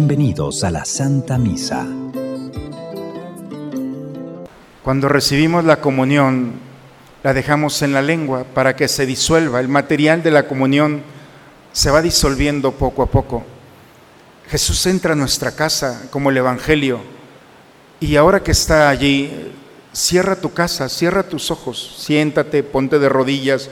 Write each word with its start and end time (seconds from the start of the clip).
Bienvenidos 0.00 0.62
a 0.62 0.70
la 0.70 0.84
Santa 0.84 1.38
Misa. 1.38 1.84
Cuando 4.84 5.08
recibimos 5.08 5.64
la 5.64 5.80
comunión, 5.80 6.52
la 7.24 7.34
dejamos 7.34 7.82
en 7.82 7.92
la 7.92 8.00
lengua 8.00 8.44
para 8.44 8.76
que 8.76 8.86
se 8.86 9.06
disuelva. 9.06 9.58
El 9.58 9.66
material 9.66 10.22
de 10.22 10.30
la 10.30 10.46
comunión 10.46 11.02
se 11.72 11.90
va 11.90 12.00
disolviendo 12.00 12.70
poco 12.70 13.02
a 13.02 13.06
poco. 13.06 13.42
Jesús 14.48 14.86
entra 14.86 15.14
a 15.14 15.16
nuestra 15.16 15.50
casa 15.56 16.02
como 16.12 16.30
el 16.30 16.36
Evangelio 16.36 17.00
y 17.98 18.14
ahora 18.14 18.40
que 18.44 18.52
está 18.52 18.90
allí, 18.90 19.50
cierra 19.92 20.36
tu 20.36 20.52
casa, 20.52 20.88
cierra 20.88 21.24
tus 21.24 21.50
ojos, 21.50 21.96
siéntate, 21.98 22.62
ponte 22.62 23.00
de 23.00 23.08
rodillas 23.08 23.68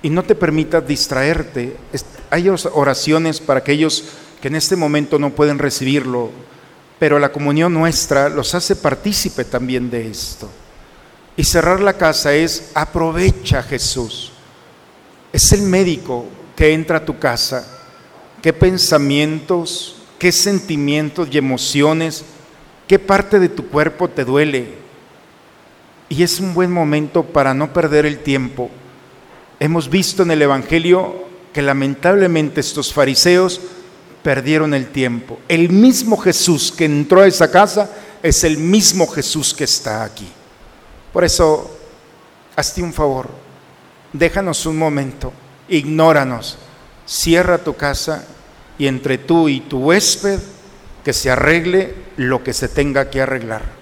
y 0.00 0.08
no 0.08 0.22
te 0.22 0.34
permitas 0.34 0.88
distraerte. 0.88 1.76
Hay 2.30 2.48
oraciones 2.48 3.40
para 3.40 3.60
aquellos 3.60 4.04
que 4.40 4.48
en 4.48 4.56
este 4.56 4.76
momento 4.76 5.18
no 5.18 5.30
pueden 5.30 5.58
recibirlo, 5.58 6.30
pero 6.98 7.18
la 7.18 7.32
comunión 7.32 7.72
nuestra 7.72 8.28
los 8.28 8.54
hace 8.54 8.76
partícipe 8.76 9.44
también 9.44 9.90
de 9.90 10.08
esto. 10.08 10.50
Y 11.36 11.44
cerrar 11.44 11.80
la 11.80 11.94
casa 11.94 12.34
es 12.34 12.70
aprovecha 12.74 13.62
Jesús. 13.62 14.32
Es 15.32 15.52
el 15.52 15.62
médico 15.62 16.26
que 16.56 16.72
entra 16.72 16.98
a 16.98 17.04
tu 17.04 17.18
casa. 17.18 17.66
¿Qué 18.42 18.52
pensamientos, 18.52 19.96
qué 20.18 20.32
sentimientos 20.32 21.28
y 21.30 21.38
emociones, 21.38 22.24
qué 22.88 22.98
parte 22.98 23.38
de 23.38 23.48
tu 23.48 23.68
cuerpo 23.68 24.08
te 24.08 24.24
duele? 24.24 24.74
Y 26.08 26.22
es 26.22 26.40
un 26.40 26.54
buen 26.54 26.72
momento 26.72 27.22
para 27.22 27.54
no 27.54 27.72
perder 27.72 28.04
el 28.04 28.18
tiempo. 28.18 28.70
Hemos 29.60 29.88
visto 29.88 30.22
en 30.22 30.32
el 30.32 30.42
Evangelio 30.42 31.24
que 31.52 31.62
lamentablemente 31.62 32.60
estos 32.60 32.92
fariseos 32.92 33.60
perdieron 34.22 34.74
el 34.74 34.88
tiempo. 34.88 35.38
El 35.48 35.70
mismo 35.70 36.16
Jesús 36.16 36.72
que 36.76 36.84
entró 36.84 37.22
a 37.22 37.26
esa 37.26 37.50
casa 37.50 37.90
es 38.22 38.44
el 38.44 38.58
mismo 38.58 39.06
Jesús 39.06 39.54
que 39.54 39.64
está 39.64 40.04
aquí. 40.04 40.28
Por 41.12 41.24
eso, 41.24 41.76
hazte 42.54 42.82
un 42.82 42.92
favor, 42.92 43.28
déjanos 44.12 44.66
un 44.66 44.76
momento, 44.76 45.32
ignóranos, 45.68 46.58
cierra 47.06 47.58
tu 47.58 47.74
casa 47.76 48.24
y 48.78 48.86
entre 48.86 49.18
tú 49.18 49.48
y 49.48 49.60
tu 49.60 49.78
huésped 49.78 50.38
que 51.04 51.12
se 51.12 51.30
arregle 51.30 51.94
lo 52.16 52.44
que 52.44 52.52
se 52.52 52.68
tenga 52.68 53.10
que 53.10 53.22
arreglar. 53.22 53.79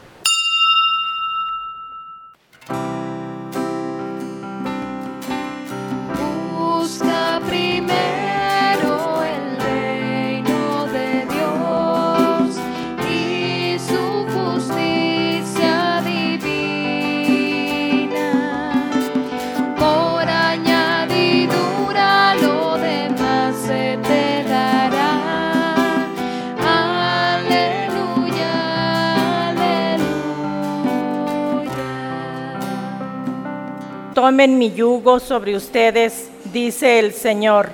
Tomen 34.28 34.58
mi 34.58 34.74
yugo 34.74 35.20
sobre 35.20 35.56
ustedes, 35.56 36.28
dice 36.52 36.98
el 36.98 37.14
Señor, 37.14 37.70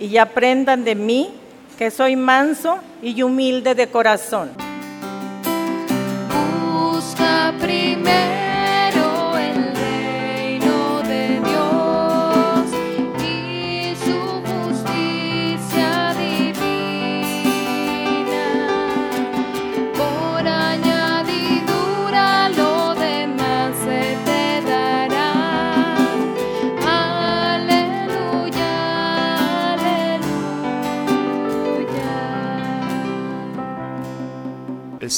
y 0.00 0.16
aprendan 0.16 0.82
de 0.82 0.94
mí, 0.94 1.34
que 1.76 1.90
soy 1.90 2.16
manso 2.16 2.78
y 3.02 3.20
humilde 3.20 3.74
de 3.74 3.88
corazón. 3.88 4.67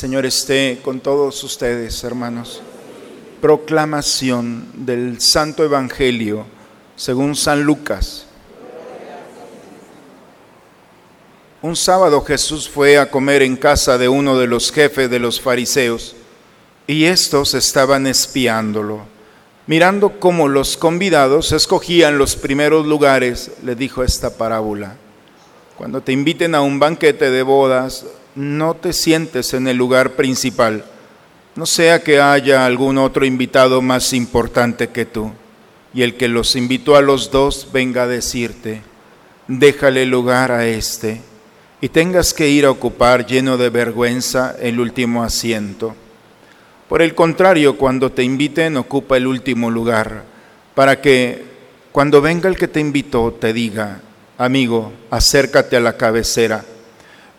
Señor 0.01 0.25
esté 0.25 0.81
con 0.83 1.01
todos 1.01 1.45
ustedes, 1.45 2.03
hermanos. 2.05 2.63
Proclamación 3.43 4.67
del 4.73 5.21
Santo 5.21 5.63
Evangelio 5.63 6.47
según 6.97 7.37
San 7.37 7.65
Lucas. 7.65 8.25
Un 11.61 11.77
sábado 11.77 12.23
Jesús 12.23 12.67
fue 12.67 12.97
a 12.97 13.11
comer 13.11 13.43
en 13.43 13.59
casa 13.59 13.99
de 13.99 14.09
uno 14.09 14.39
de 14.39 14.47
los 14.47 14.73
jefes 14.73 15.11
de 15.11 15.19
los 15.19 15.39
fariseos 15.39 16.17
y 16.87 17.05
estos 17.05 17.53
estaban 17.53 18.07
espiándolo. 18.07 19.03
Mirando 19.67 20.19
cómo 20.19 20.49
los 20.49 20.79
convidados 20.79 21.53
escogían 21.53 22.17
los 22.17 22.37
primeros 22.37 22.87
lugares, 22.87 23.51
le 23.63 23.75
dijo 23.75 24.03
esta 24.03 24.39
parábola. 24.39 24.97
Cuando 25.77 26.01
te 26.01 26.13
inviten 26.13 26.55
a 26.55 26.63
un 26.63 26.79
banquete 26.79 27.31
de 27.31 27.43
bodas, 27.43 28.07
no 28.35 28.75
te 28.75 28.93
sientes 28.93 29.55
en 29.55 29.67
el 29.67 29.77
lugar 29.77 30.13
principal, 30.13 30.85
no 31.57 31.67
sea 31.67 32.03
que 32.03 32.21
haya 32.21 32.65
algún 32.65 32.99
otro 32.99 33.25
invitado 33.25 33.83
más 33.83 34.13
importante 34.13 34.89
que 34.89 35.05
tú, 35.05 35.33
y 35.93 36.03
el 36.03 36.17
que 36.17 36.29
los 36.29 36.55
invitó 36.57 36.97
a 36.97 37.03
los 37.03 37.31
dos 37.31 37.69
venga 37.73 38.05
a 38.05 38.07
decirte, 38.07 38.83
déjale 39.49 40.07
lugar 40.07 40.53
a 40.53 40.67
este, 40.67 41.21
y 41.81 41.89
tengas 41.89 42.33
que 42.33 42.49
ir 42.49 42.67
a 42.67 42.71
ocupar 42.71 43.27
lleno 43.27 43.57
de 43.57 43.71
vergüenza 43.71 44.55
el 44.61 44.79
último 44.79 45.23
asiento. 45.25 45.95
Por 46.89 47.03
el 47.03 47.15
contrario, 47.15 47.77
cuando 47.77 48.11
te 48.13 48.23
inviten, 48.23 48.77
ocupa 48.77 49.17
el 49.17 49.27
último 49.27 49.71
lugar, 49.71 50.25
para 50.75 51.01
que 51.01 51.45
cuando 51.91 52.21
venga 52.21 52.49
el 52.49 52.57
que 52.57 52.69
te 52.69 52.81
invitó 52.81 53.33
te 53.33 53.53
diga, 53.53 54.01
amigo, 54.39 54.93
acércate 55.11 55.77
a 55.77 55.81
la 55.81 55.97
cabecera 55.97 56.65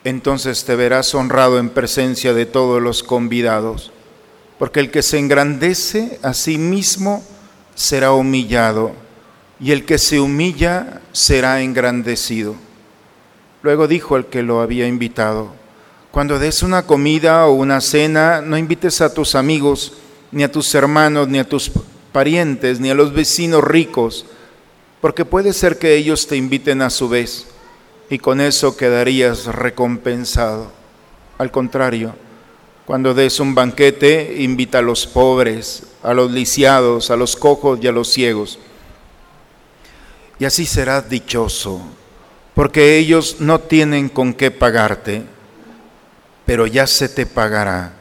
entonces 0.04 0.66
te 0.66 0.76
verás 0.76 1.14
honrado 1.14 1.60
en 1.60 1.70
presencia 1.70 2.34
de 2.34 2.46
todos 2.46 2.82
los 2.82 3.04
convidados, 3.04 3.92
porque 4.58 4.80
el 4.80 4.92
que 4.92 5.02
se 5.02 5.20
engrandece 5.20 6.20
a 6.24 6.34
sí 6.34 6.58
mismo 6.58 7.24
será 7.76 8.12
humillado, 8.14 8.94
y 9.60 9.72
el 9.72 9.86
que 9.86 9.98
se 9.98 10.20
humilla 10.20 11.02
será 11.12 11.62
engrandecido. 11.62 12.56
Luego 13.62 13.88
dijo 13.88 14.18
el 14.18 14.26
que 14.26 14.42
lo 14.42 14.62
había 14.62 14.88
invitado, 14.88 15.54
cuando 16.12 16.40
des 16.40 16.64
una 16.64 16.86
comida 16.88 17.46
o 17.46 17.54
una 17.54 17.80
cena, 17.80 18.42
no 18.42 18.58
invites 18.58 19.02
a 19.02 19.14
tus 19.14 19.36
amigos, 19.36 19.94
ni 20.32 20.44
a 20.44 20.52
tus 20.52 20.74
hermanos, 20.74 21.28
ni 21.28 21.38
a 21.40 21.48
tus 21.48 21.72
parientes, 22.12 22.80
ni 22.80 22.90
a 22.90 22.96
los 22.96 23.14
vecinos 23.14 23.64
ricos, 23.64 24.26
porque 25.00 25.26
puede 25.26 25.54
ser 25.54 25.78
que 25.78 25.96
ellos 25.96 26.28
te 26.28 26.36
inviten 26.36 26.82
a 26.82 26.90
su 26.90 27.08
vez 27.08 27.51
y 28.12 28.20
con 28.20 28.42
eso 28.42 28.76
quedarías 28.76 29.46
recompensado. 29.46 30.70
Al 31.38 31.50
contrario, 31.50 32.14
cuando 32.86 33.14
des 33.14 33.40
un 33.40 33.56
banquete, 33.56 34.36
invita 34.40 34.80
a 34.80 34.82
los 34.82 35.08
pobres, 35.08 35.84
a 36.04 36.14
los 36.14 36.30
lisiados, 36.30 37.10
a 37.10 37.16
los 37.16 37.38
cojos 37.38 37.80
y 37.82 37.88
a 37.88 37.94
los 37.94 38.12
ciegos. 38.12 38.60
Y 40.40 40.44
así 40.44 40.66
serás 40.66 41.10
dichoso, 41.10 41.82
porque 42.54 42.98
ellos 42.98 43.38
no 43.40 43.60
tienen 43.60 44.10
con 44.10 44.34
qué 44.34 44.52
pagarte, 44.52 45.24
pero 46.46 46.68
ya 46.68 46.88
se 46.88 47.08
te 47.08 47.26
pagará 47.26 47.94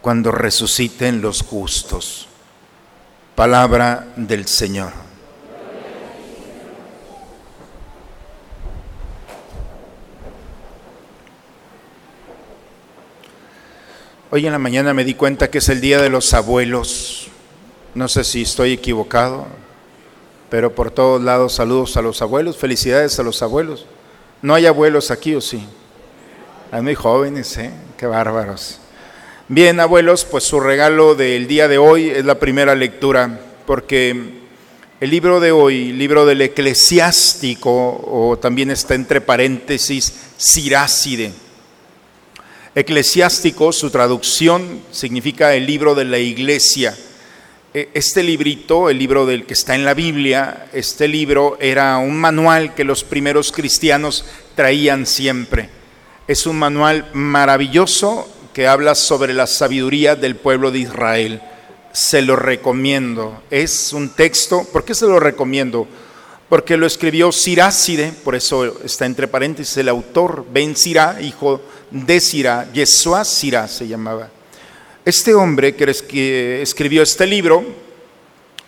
cuando 0.00 0.32
resuciten 0.32 1.20
los 1.20 1.42
justos. 1.42 2.26
Palabra 3.34 4.14
del 4.16 4.48
Señor. 4.48 5.07
Hoy 14.30 14.44
en 14.44 14.52
la 14.52 14.58
mañana 14.58 14.92
me 14.92 15.06
di 15.06 15.14
cuenta 15.14 15.50
que 15.50 15.56
es 15.56 15.70
el 15.70 15.80
Día 15.80 16.02
de 16.02 16.10
los 16.10 16.34
Abuelos. 16.34 17.28
No 17.94 18.08
sé 18.08 18.24
si 18.24 18.42
estoy 18.42 18.74
equivocado, 18.74 19.46
pero 20.50 20.74
por 20.74 20.90
todos 20.90 21.22
lados 21.22 21.54
saludos 21.54 21.96
a 21.96 22.02
los 22.02 22.20
abuelos, 22.20 22.58
felicidades 22.58 23.18
a 23.18 23.22
los 23.22 23.40
abuelos. 23.40 23.86
No 24.42 24.52
hay 24.52 24.66
abuelos 24.66 25.10
aquí 25.10 25.34
o 25.34 25.40
sí. 25.40 25.66
Hay 26.70 26.82
muy 26.82 26.94
jóvenes, 26.94 27.56
¿eh? 27.56 27.70
Qué 27.96 28.04
bárbaros. 28.04 28.80
Bien, 29.48 29.80
abuelos, 29.80 30.26
pues 30.26 30.44
su 30.44 30.60
regalo 30.60 31.14
del 31.14 31.48
día 31.48 31.66
de 31.66 31.78
hoy 31.78 32.10
es 32.10 32.26
la 32.26 32.38
primera 32.38 32.74
lectura, 32.74 33.40
porque 33.66 34.42
el 35.00 35.10
libro 35.10 35.40
de 35.40 35.52
hoy, 35.52 35.90
libro 35.94 36.26
del 36.26 36.42
eclesiástico, 36.42 37.70
o 37.70 38.38
también 38.38 38.70
está 38.70 38.94
entre 38.94 39.22
paréntesis, 39.22 40.12
Siráside 40.36 41.47
Eclesiástico, 42.78 43.72
su 43.72 43.90
traducción 43.90 44.82
significa 44.92 45.52
el 45.52 45.66
libro 45.66 45.96
de 45.96 46.04
la 46.04 46.18
iglesia. 46.18 46.96
E, 47.74 47.88
este 47.92 48.22
librito, 48.22 48.88
el 48.88 49.00
libro 49.00 49.26
del 49.26 49.46
que 49.46 49.54
está 49.54 49.74
en 49.74 49.84
la 49.84 49.94
Biblia, 49.94 50.68
este 50.72 51.08
libro 51.08 51.58
era 51.60 51.98
un 51.98 52.16
manual 52.16 52.76
que 52.76 52.84
los 52.84 53.02
primeros 53.02 53.50
cristianos 53.50 54.24
traían 54.54 55.06
siempre. 55.06 55.70
Es 56.28 56.46
un 56.46 56.56
manual 56.56 57.10
maravilloso 57.14 58.28
que 58.54 58.68
habla 58.68 58.94
sobre 58.94 59.34
la 59.34 59.48
sabiduría 59.48 60.14
del 60.14 60.36
pueblo 60.36 60.70
de 60.70 60.78
Israel. 60.78 61.42
Se 61.92 62.22
lo 62.22 62.36
recomiendo. 62.36 63.42
Es 63.50 63.92
un 63.92 64.10
texto, 64.10 64.64
¿por 64.72 64.84
qué 64.84 64.94
se 64.94 65.06
lo 65.06 65.18
recomiendo? 65.18 65.88
Porque 66.48 66.76
lo 66.76 66.86
escribió 66.86 67.32
Siráside, 67.32 68.12
por 68.22 68.36
eso 68.36 68.80
está 68.84 69.04
entre 69.04 69.26
paréntesis 69.26 69.76
el 69.78 69.88
autor, 69.88 70.46
Ben 70.52 70.76
Sirá, 70.76 71.20
hijo 71.20 71.56
de 71.56 71.62
Sirá, 72.20 72.70
Yeshua 72.72 73.24
Sirá 73.24 73.68
se 73.68 73.86
llamaba. 73.86 74.28
Este 75.04 75.34
hombre 75.34 75.74
que 75.74 76.60
escribió 76.62 77.02
este 77.02 77.26
libro 77.26 77.64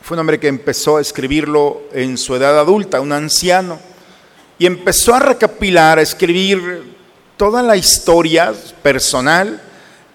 fue 0.02 0.14
un 0.14 0.20
hombre 0.20 0.40
que 0.40 0.48
empezó 0.48 0.96
a 0.96 1.00
escribirlo 1.00 1.82
en 1.92 2.16
su 2.16 2.34
edad 2.34 2.58
adulta, 2.58 3.00
un 3.00 3.12
anciano, 3.12 3.78
y 4.58 4.66
empezó 4.66 5.14
a 5.14 5.20
recapilar, 5.20 5.98
a 5.98 6.02
escribir 6.02 6.94
toda 7.36 7.62
la 7.62 7.76
historia 7.76 8.52
personal 8.82 9.60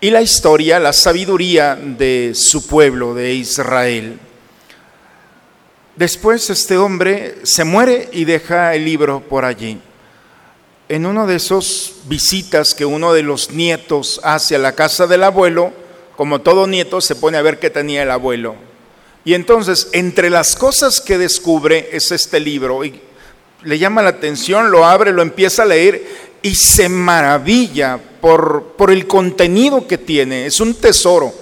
y 0.01 0.09
la 0.09 0.21
historia, 0.21 0.79
la 0.79 0.93
sabiduría 0.93 1.75
de 1.75 2.33
su 2.35 2.67
pueblo, 2.67 3.13
de 3.13 3.33
Israel. 3.33 4.19
Después 5.95 6.49
este 6.49 6.77
hombre 6.77 7.35
se 7.43 7.63
muere 7.63 8.09
y 8.11 8.25
deja 8.25 8.75
el 8.75 8.83
libro 8.83 9.21
por 9.21 9.45
allí. 9.45 9.79
En 10.87 11.07
uno 11.07 11.25
de 11.25 11.37
esos 11.37 11.95
visitas 12.05 12.75
que 12.75 12.85
uno 12.85 13.11
de 13.13 13.23
los 13.23 13.49
nietos 13.49 14.21
hace 14.23 14.55
a 14.55 14.59
la 14.59 14.73
casa 14.73 15.07
del 15.07 15.23
abuelo, 15.23 15.73
como 16.15 16.41
todo 16.41 16.67
nieto 16.67 17.01
se 17.01 17.15
pone 17.15 17.39
a 17.39 17.41
ver 17.41 17.57
qué 17.57 17.71
tenía 17.71 18.03
el 18.03 18.11
abuelo. 18.11 18.55
Y 19.23 19.33
entonces, 19.33 19.87
entre 19.93 20.29
las 20.29 20.55
cosas 20.55 21.01
que 21.01 21.17
descubre 21.17 21.89
es 21.91 22.11
este 22.11 22.39
libro 22.39 22.85
y 22.85 23.01
le 23.63 23.79
llama 23.79 24.03
la 24.03 24.09
atención, 24.09 24.69
lo 24.69 24.85
abre, 24.85 25.11
lo 25.11 25.23
empieza 25.23 25.63
a 25.63 25.65
leer 25.65 26.03
y 26.43 26.53
se 26.53 26.87
maravilla 26.87 27.99
por, 28.21 28.75
por 28.77 28.91
el 28.91 29.07
contenido 29.07 29.87
que 29.87 29.97
tiene. 29.97 30.45
Es 30.45 30.59
un 30.59 30.75
tesoro. 30.75 31.33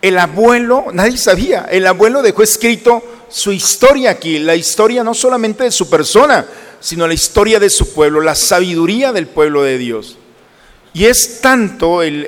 El 0.00 0.16
abuelo, 0.16 0.86
nadie 0.94 1.18
sabía, 1.18 1.68
el 1.70 1.86
abuelo 1.86 2.22
dejó 2.22 2.42
escrito 2.42 3.02
su 3.28 3.52
historia 3.52 4.12
aquí, 4.12 4.38
la 4.38 4.56
historia 4.56 5.04
no 5.04 5.12
solamente 5.12 5.64
de 5.64 5.70
su 5.70 5.90
persona, 5.90 6.46
sino 6.80 7.06
la 7.06 7.14
historia 7.14 7.60
de 7.60 7.70
su 7.70 7.92
pueblo, 7.92 8.20
la 8.20 8.34
sabiduría 8.34 9.12
del 9.12 9.26
pueblo 9.26 9.62
de 9.62 9.78
Dios. 9.78 10.16
Y 10.92 11.04
es 11.04 11.40
tanto 11.40 12.02
el, 12.02 12.24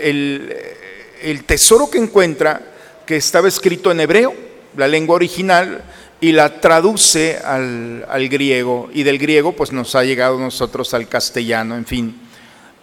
el 1.23 1.45
tesoro 1.45 1.91
que 1.91 1.99
encuentra 1.99 2.61
que 3.07 3.17
estaba 3.17 3.49
escrito 3.49 3.91
en 3.91 4.01
hebreo, 4.01 4.35
la 4.77 4.87
lengua 4.87 5.17
original, 5.17 5.83
y 6.23 6.31
la 6.31 6.61
traduce 6.61 7.37
al, 7.39 8.29
griego 8.29 8.89
y 8.95 9.03
del 9.03 9.19
griego 9.19 9.53
pues 9.53 9.73
nos 9.73 9.97
ha 9.97 10.05
llegado 10.05 10.39
nosotros 10.39 10.95
al 10.95 11.09
castellano, 11.09 11.77
en 11.77 11.85
fin. 11.85 12.21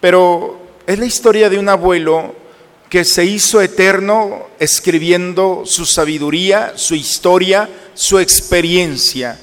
Pero 0.01 0.59
es 0.85 0.99
la 0.99 1.05
historia 1.05 1.49
de 1.49 1.57
un 1.57 1.69
abuelo 1.69 2.35
que 2.89 3.05
se 3.05 3.23
hizo 3.23 3.61
eterno 3.61 4.47
escribiendo 4.59 5.63
su 5.65 5.85
sabiduría, 5.85 6.73
su 6.75 6.95
historia, 6.95 7.69
su 7.93 8.19
experiencia. 8.19 9.39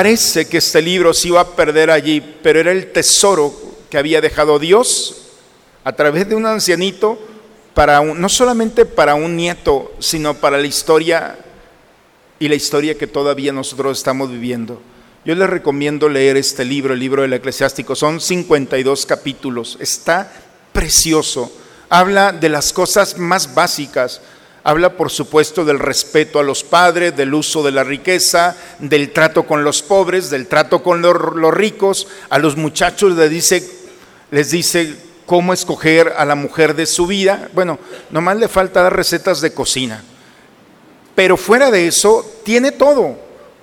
Parece 0.00 0.46
que 0.46 0.56
este 0.56 0.80
libro 0.80 1.12
se 1.12 1.28
iba 1.28 1.42
a 1.42 1.54
perder 1.54 1.90
allí, 1.90 2.22
pero 2.42 2.58
era 2.58 2.72
el 2.72 2.90
tesoro 2.90 3.54
que 3.90 3.98
había 3.98 4.22
dejado 4.22 4.58
Dios 4.58 5.26
a 5.84 5.92
través 5.92 6.26
de 6.26 6.34
un 6.34 6.46
ancianito 6.46 7.18
para 7.74 8.02
no 8.02 8.30
solamente 8.30 8.86
para 8.86 9.14
un 9.14 9.36
nieto, 9.36 9.92
sino 9.98 10.32
para 10.32 10.56
la 10.56 10.66
historia 10.66 11.36
y 12.38 12.48
la 12.48 12.54
historia 12.54 12.96
que 12.96 13.06
todavía 13.06 13.52
nosotros 13.52 13.98
estamos 13.98 14.30
viviendo. 14.30 14.80
Yo 15.26 15.34
les 15.34 15.50
recomiendo 15.50 16.08
leer 16.08 16.38
este 16.38 16.64
libro, 16.64 16.94
el 16.94 17.00
libro 17.00 17.20
del 17.20 17.34
eclesiástico. 17.34 17.94
Son 17.94 18.22
52 18.22 19.04
capítulos. 19.04 19.76
Está 19.80 20.32
precioso. 20.72 21.52
Habla 21.90 22.32
de 22.32 22.48
las 22.48 22.72
cosas 22.72 23.18
más 23.18 23.54
básicas. 23.54 24.22
Habla, 24.62 24.96
por 24.96 25.10
supuesto, 25.10 25.64
del 25.64 25.78
respeto 25.78 26.38
a 26.38 26.42
los 26.42 26.62
padres, 26.64 27.16
del 27.16 27.32
uso 27.32 27.62
de 27.62 27.72
la 27.72 27.82
riqueza, 27.82 28.56
del 28.78 29.10
trato 29.10 29.44
con 29.44 29.64
los 29.64 29.82
pobres, 29.82 30.28
del 30.28 30.48
trato 30.48 30.82
con 30.82 31.00
los, 31.00 31.54
ricos. 31.54 32.08
A 32.28 32.38
los 32.38 32.56
muchachos 32.56 33.16
les 33.16 33.30
dice, 33.30 33.66
les 34.30 34.50
dice 34.50 34.96
cómo 35.24 35.54
escoger 35.54 36.12
a 36.16 36.26
la 36.26 36.34
mujer 36.34 36.74
de 36.74 36.84
su 36.84 37.06
vida. 37.06 37.48
Bueno, 37.54 37.78
nomás 38.10 38.36
le 38.36 38.48
falta 38.48 38.82
dar 38.82 38.94
recetas 38.94 39.40
de 39.40 39.54
cocina. 39.54 40.04
Pero 41.14 41.38
fuera 41.38 41.70
de 41.70 41.86
eso, 41.86 42.24
tiene 42.44 42.70
todo. 42.70 43.16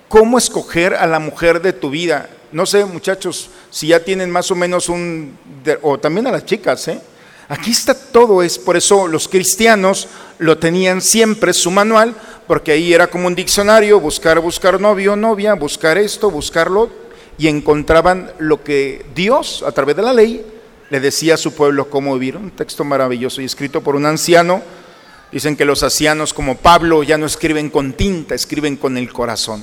¿Cómo 0.08 0.36
escoger 0.36 0.94
a 0.94 1.06
la 1.06 1.20
mujer 1.20 1.62
de 1.62 1.72
tu 1.72 1.90
vida? 1.90 2.28
No 2.50 2.66
sé, 2.66 2.84
muchachos, 2.84 3.50
si 3.70 3.88
ya 3.88 4.02
tienen 4.02 4.30
más 4.30 4.50
o 4.50 4.56
menos 4.56 4.88
un, 4.88 5.38
o 5.82 5.98
también 5.98 6.26
a 6.26 6.32
las 6.32 6.44
chicas, 6.44 6.88
¿eh? 6.88 7.00
Aquí 7.48 7.70
está 7.70 7.94
todo, 7.94 8.42
es 8.42 8.58
por 8.58 8.76
eso 8.76 9.08
los 9.08 9.26
cristianos 9.26 10.08
lo 10.38 10.58
tenían 10.58 11.00
siempre 11.00 11.52
su 11.52 11.70
manual, 11.70 12.14
porque 12.46 12.72
ahí 12.72 12.92
era 12.92 13.06
como 13.06 13.26
un 13.26 13.34
diccionario, 13.34 14.00
buscar, 14.00 14.38
buscar 14.40 14.80
novio, 14.80 15.16
novia, 15.16 15.54
buscar 15.54 15.96
esto, 15.96 16.30
buscarlo, 16.30 16.90
y 17.38 17.48
encontraban 17.48 18.32
lo 18.38 18.62
que 18.62 19.06
Dios, 19.14 19.64
a 19.66 19.72
través 19.72 19.96
de 19.96 20.02
la 20.02 20.12
ley, 20.12 20.44
le 20.90 21.00
decía 21.00 21.34
a 21.34 21.38
su 21.38 21.54
pueblo 21.54 21.88
cómo 21.88 22.14
vivir. 22.14 22.36
Un 22.36 22.50
texto 22.50 22.84
maravilloso 22.84 23.40
y 23.40 23.44
escrito 23.44 23.82
por 23.82 23.96
un 23.96 24.06
anciano 24.06 24.62
Dicen 25.30 25.56
que 25.56 25.66
los 25.66 25.82
ancianos 25.82 26.32
como 26.32 26.56
Pablo 26.56 27.02
ya 27.02 27.18
no 27.18 27.26
escriben 27.26 27.68
con 27.68 27.92
tinta, 27.92 28.34
escriben 28.34 28.76
con 28.76 28.96
el 28.96 29.12
corazón. 29.12 29.62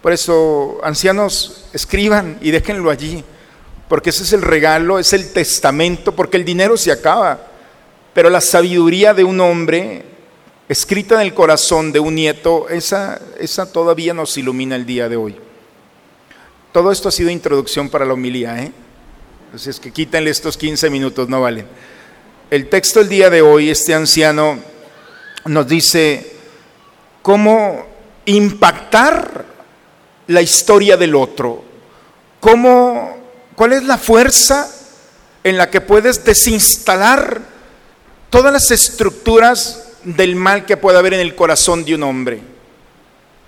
Por 0.00 0.12
eso, 0.12 0.78
ancianos, 0.84 1.64
escriban 1.72 2.38
y 2.40 2.52
déjenlo 2.52 2.90
allí, 2.90 3.24
porque 3.88 4.10
ese 4.10 4.22
es 4.22 4.32
el 4.32 4.42
regalo, 4.42 4.98
es 4.98 5.12
el 5.12 5.32
testamento, 5.32 6.14
porque 6.14 6.36
el 6.36 6.44
dinero 6.44 6.76
se 6.76 6.92
acaba, 6.92 7.48
pero 8.12 8.30
la 8.30 8.40
sabiduría 8.40 9.14
de 9.14 9.24
un 9.24 9.40
hombre 9.40 10.04
escrita 10.68 11.16
en 11.16 11.20
el 11.22 11.34
corazón 11.34 11.92
de 11.92 12.00
un 12.00 12.14
nieto, 12.14 12.68
esa, 12.68 13.20
esa 13.38 13.70
todavía 13.70 14.14
nos 14.14 14.36
ilumina 14.38 14.76
el 14.76 14.86
día 14.86 15.08
de 15.08 15.16
hoy. 15.16 15.36
Todo 16.72 16.90
esto 16.90 17.08
ha 17.08 17.12
sido 17.12 17.30
introducción 17.30 17.88
para 17.88 18.04
la 18.04 18.14
homilía, 18.14 18.62
¿eh? 18.62 18.72
Así 19.54 19.70
es 19.70 19.78
que 19.78 19.92
quítenle 19.92 20.30
estos 20.30 20.56
15 20.56 20.90
minutos, 20.90 21.28
no 21.28 21.40
valen. 21.40 21.66
El 22.50 22.68
texto 22.68 22.98
del 22.98 23.08
día 23.08 23.30
de 23.30 23.42
hoy, 23.42 23.70
este 23.70 23.94
anciano 23.94 24.58
nos 25.44 25.68
dice 25.68 26.34
cómo 27.22 27.86
impactar 28.24 29.44
la 30.26 30.42
historia 30.42 30.96
del 30.96 31.14
otro, 31.14 31.62
cómo, 32.40 33.23
cuál 33.54 33.72
es 33.72 33.84
la 33.84 33.98
fuerza 33.98 34.70
en 35.42 35.56
la 35.56 35.70
que 35.70 35.80
puedes 35.80 36.24
desinstalar 36.24 37.40
todas 38.30 38.52
las 38.52 38.70
estructuras 38.70 39.88
del 40.04 40.36
mal 40.36 40.64
que 40.66 40.76
pueda 40.76 40.98
haber 40.98 41.14
en 41.14 41.20
el 41.20 41.34
corazón 41.34 41.84
de 41.84 41.94
un 41.94 42.02
hombre. 42.02 42.40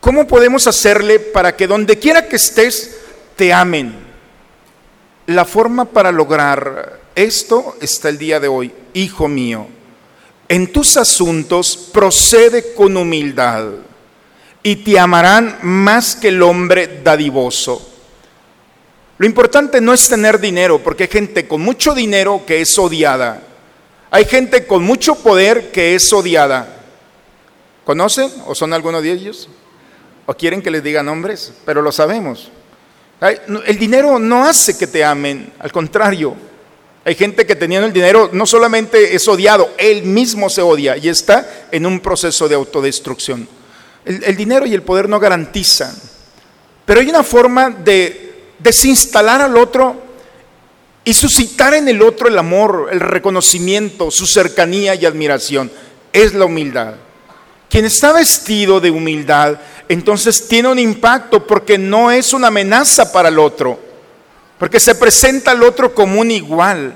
¿Cómo 0.01 0.27
podemos 0.27 0.67
hacerle 0.67 1.19
para 1.19 1.57
que 1.57 1.67
donde 1.67 1.99
quiera 1.99 2.29
que 2.29 2.37
estés 2.37 2.97
te 3.35 3.53
amen? 3.53 3.95
La 5.27 5.45
forma 5.45 5.87
para 5.87 6.13
lograr 6.13 7.01
esto 7.15 7.77
está 7.81 8.09
el 8.09 8.19
día 8.19 8.39
de 8.39 8.49
hoy, 8.49 8.73
hijo 8.95 9.27
mío 9.27 9.69
en 10.49 10.73
tus 10.73 10.97
asuntos 10.97 11.77
procede 11.93 12.73
con 12.75 12.97
humildad 12.97 13.67
y 14.63 14.77
te 14.77 14.99
amarán 14.99 15.59
más 15.63 16.17
que 16.17 16.29
el 16.29 16.43
hombre 16.43 17.01
dadivoso. 17.03 17.96
Lo 19.19 19.27
importante 19.27 19.81
no 19.81 19.93
es 19.93 20.09
tener 20.09 20.39
dinero, 20.39 20.83
porque 20.83 21.05
hay 21.05 21.09
gente 21.09 21.49
con 21.49 21.63
mucho 21.63 21.95
dinero 21.95 22.43
que 22.47 22.61
es 22.61 22.79
odiada. 22.79 23.43
Hay 24.11 24.25
gente 24.25 24.67
con 24.67 24.85
mucho 24.85 25.15
poder 25.17 25.71
que 25.71 25.95
es 25.95 26.13
odiada. 26.13 26.77
¿Conocen 27.85 28.31
o 28.47 28.55
son 28.55 28.73
algunos 28.73 29.03
de 29.03 29.13
ellos? 29.13 29.49
¿O 30.27 30.35
quieren 30.35 30.61
que 30.61 30.71
les 30.71 30.83
diga 30.83 31.03
nombres? 31.03 31.53
Pero 31.65 31.83
lo 31.83 31.93
sabemos. 31.93 32.51
El 33.21 33.79
dinero 33.79 34.19
no 34.19 34.45
hace 34.45 34.77
que 34.77 34.87
te 34.87 35.03
amen, 35.03 35.53
al 35.59 35.73
contrario, 35.73 36.37
hay 37.07 37.15
gente 37.15 37.47
que 37.47 37.55
teniendo 37.55 37.87
el 37.87 37.93
dinero 37.93 38.31
no 38.33 38.47
solamente 38.47 39.15
es 39.15 39.29
odiado, 39.29 39.71
él 39.79 40.03
mismo 40.03 40.51
se 40.51 40.61
odia 40.61 40.97
y 40.97 41.09
está 41.09 41.69
en 41.71 41.87
un 41.87 42.01
proceso 42.01 42.49
de 42.49 42.57
autodestrucción. 42.57 43.49
El, 44.05 44.37
dinero 44.37 44.67
y 44.67 44.75
el 44.75 44.83
poder 44.83 45.09
no 45.09 45.21
garantizan, 45.21 45.95
pero 46.85 46.99
hay 46.99 47.09
una 47.09 47.23
forma 47.23 47.71
de 47.71 48.26
desinstalar 48.59 49.43
al 49.43 49.57
otro 49.57 49.97
y 51.05 51.15
suscitar 51.15 51.75
en 51.75 51.89
el 51.89 52.03
otro 52.03 52.29
el 52.29 52.39
amor, 52.39 52.89
el 52.91 53.01
reconocimiento, 53.01 54.11
su 54.11 54.27
cercanía 54.27 54.95
y 54.95 55.07
admiración. 55.07 55.71
Es 56.13 56.35
la 56.35 56.47
humildad. 56.47 56.95
Quien 57.69 57.85
está 57.85 58.13
vestido 58.13 58.81
de 58.81 58.91
humildad, 58.91 59.59
entonces 59.89 60.49
tiene 60.49 60.69
un 60.69 60.79
impacto 60.79 61.47
porque 61.47 61.79
no 61.79 62.11
es 62.11 62.33
una 62.33 62.49
amenaza 62.49 63.13
para 63.13 63.29
el 63.29 63.39
otro 63.39 63.87
porque 64.59 64.81
se 64.81 64.95
presenta 64.95 65.51
al 65.51 65.63
otro 65.63 65.95
como 65.95 66.21
un 66.21 66.31
igual. 66.31 66.95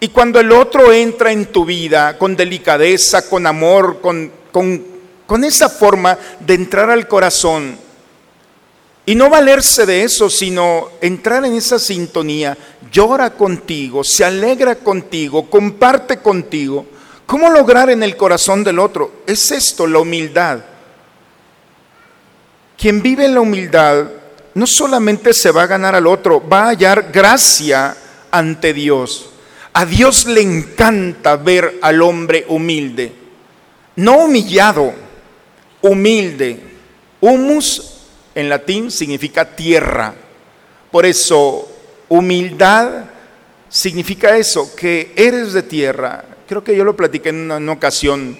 Y 0.00 0.08
cuando 0.08 0.40
el 0.40 0.50
otro 0.52 0.92
entra 0.92 1.32
en 1.32 1.46
tu 1.46 1.64
vida 1.64 2.18
con 2.18 2.36
delicadeza, 2.36 3.28
con 3.28 3.46
amor, 3.46 4.00
con, 4.00 4.32
con, 4.50 4.84
con 5.26 5.44
esa 5.44 5.68
forma 5.68 6.18
de 6.40 6.54
entrar 6.54 6.90
al 6.90 7.06
corazón, 7.06 7.76
y 9.04 9.14
no 9.14 9.28
valerse 9.28 9.84
de 9.84 10.04
eso, 10.04 10.30
sino 10.30 10.90
entrar 11.00 11.44
en 11.44 11.54
esa 11.54 11.78
sintonía, 11.78 12.56
llora 12.92 13.30
contigo, 13.30 14.04
se 14.04 14.24
alegra 14.24 14.76
contigo, 14.76 15.50
comparte 15.50 16.18
contigo. 16.18 16.86
¿Cómo 17.26 17.50
lograr 17.50 17.90
en 17.90 18.02
el 18.02 18.16
corazón 18.16 18.62
del 18.62 18.78
otro? 18.78 19.22
Es 19.26 19.50
esto, 19.50 19.86
la 19.86 19.98
humildad. 19.98 20.60
Quien 22.76 23.02
vive 23.02 23.24
en 23.24 23.34
la 23.34 23.40
humildad 23.40 24.06
no 24.54 24.66
solamente 24.66 25.32
se 25.32 25.50
va 25.50 25.62
a 25.62 25.68
ganar 25.68 25.94
al 25.94 26.06
otro, 26.06 26.46
va 26.46 26.64
a 26.64 26.68
hallar 26.68 27.10
gracia 27.12 27.96
ante 28.30 28.72
Dios. 28.72 29.30
A 29.72 29.84
Dios 29.86 30.26
le 30.26 30.42
encanta 30.42 31.36
ver 31.36 31.78
al 31.80 32.02
hombre 32.02 32.44
humilde, 32.48 33.12
no 33.96 34.18
humillado, 34.18 34.92
humilde. 35.80 36.68
Humus 37.20 37.91
en 38.34 38.48
latín 38.48 38.90
significa 38.90 39.44
tierra. 39.44 40.14
Por 40.90 41.06
eso, 41.06 41.68
humildad 42.08 43.04
significa 43.68 44.36
eso, 44.36 44.74
que 44.76 45.12
eres 45.16 45.52
de 45.52 45.62
tierra. 45.62 46.24
Creo 46.46 46.62
que 46.62 46.76
yo 46.76 46.84
lo 46.84 46.96
platiqué 46.96 47.30
en 47.30 47.50
una, 47.50 47.72
ocasión 47.72 48.36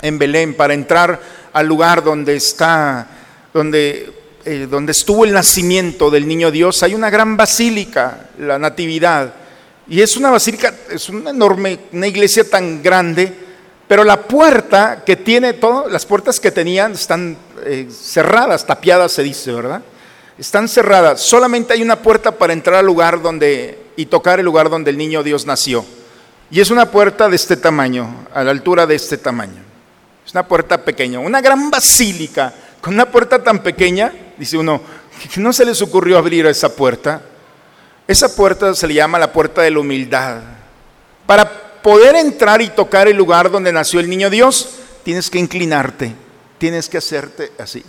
en 0.00 0.18
Belén 0.18 0.54
para 0.54 0.74
entrar 0.74 1.20
al 1.52 1.66
lugar 1.66 2.04
donde 2.04 2.36
está, 2.36 3.08
donde, 3.52 4.12
eh, 4.44 4.66
donde 4.70 4.92
estuvo 4.92 5.24
el 5.24 5.32
nacimiento 5.32 6.10
del 6.10 6.28
niño 6.28 6.50
Dios. 6.50 6.82
Hay 6.82 6.94
una 6.94 7.10
gran 7.10 7.36
basílica, 7.36 8.30
la 8.38 8.58
Natividad. 8.58 9.34
Y 9.88 10.00
es 10.00 10.16
una 10.16 10.30
basílica, 10.30 10.72
es 10.90 11.08
una 11.08 11.30
enorme, 11.30 11.78
una 11.92 12.06
iglesia 12.06 12.48
tan 12.48 12.82
grande, 12.82 13.43
pero 13.86 14.04
la 14.04 14.22
puerta 14.22 15.02
que 15.04 15.16
tiene, 15.16 15.52
todas 15.52 15.92
las 15.92 16.06
puertas 16.06 16.40
que 16.40 16.50
tenían 16.50 16.92
están 16.92 17.36
eh, 17.64 17.88
cerradas, 17.90 18.66
tapiadas 18.66 19.12
se 19.12 19.22
dice, 19.22 19.52
¿verdad? 19.52 19.82
Están 20.38 20.68
cerradas. 20.68 21.20
Solamente 21.20 21.74
hay 21.74 21.82
una 21.82 21.96
puerta 21.96 22.32
para 22.32 22.52
entrar 22.52 22.76
al 22.76 22.86
lugar 22.86 23.20
donde 23.22 23.78
y 23.96 24.06
tocar 24.06 24.40
el 24.40 24.44
lugar 24.44 24.70
donde 24.70 24.90
el 24.90 24.98
niño 24.98 25.22
Dios 25.22 25.46
nació. 25.46 25.84
Y 26.50 26.60
es 26.60 26.70
una 26.70 26.90
puerta 26.90 27.28
de 27.28 27.36
este 27.36 27.56
tamaño, 27.56 28.26
a 28.32 28.42
la 28.42 28.50
altura 28.50 28.86
de 28.86 28.94
este 28.94 29.18
tamaño. 29.18 29.62
Es 30.26 30.32
una 30.32 30.46
puerta 30.46 30.82
pequeña, 30.84 31.20
una 31.20 31.40
gran 31.40 31.70
basílica 31.70 32.52
con 32.84 32.92
una 32.92 33.06
puerta 33.06 33.42
tan 33.42 33.60
pequeña, 33.60 34.12
dice 34.36 34.58
uno, 34.58 34.78
no 35.36 35.52
se 35.54 35.64
les 35.64 35.80
ocurrió 35.80 36.18
abrir 36.18 36.44
esa 36.44 36.76
puerta. 36.76 37.22
Esa 38.06 38.36
puerta 38.36 38.74
se 38.74 38.86
le 38.86 38.92
llama 38.92 39.18
la 39.18 39.32
puerta 39.32 39.62
de 39.62 39.70
la 39.70 39.78
humildad. 39.78 40.42
Para 41.24 41.50
poder 41.84 42.16
entrar 42.16 42.60
y 42.60 42.70
tocar 42.70 43.06
el 43.06 43.16
lugar 43.16 43.48
donde 43.52 43.72
nació 43.72 44.00
el 44.00 44.10
niño 44.10 44.28
Dios, 44.28 44.70
tienes 45.04 45.30
que 45.30 45.38
inclinarte 45.38 46.24
tienes 46.64 46.88
que 46.88 46.96
hacerte 46.96 47.52
así. 47.58 47.82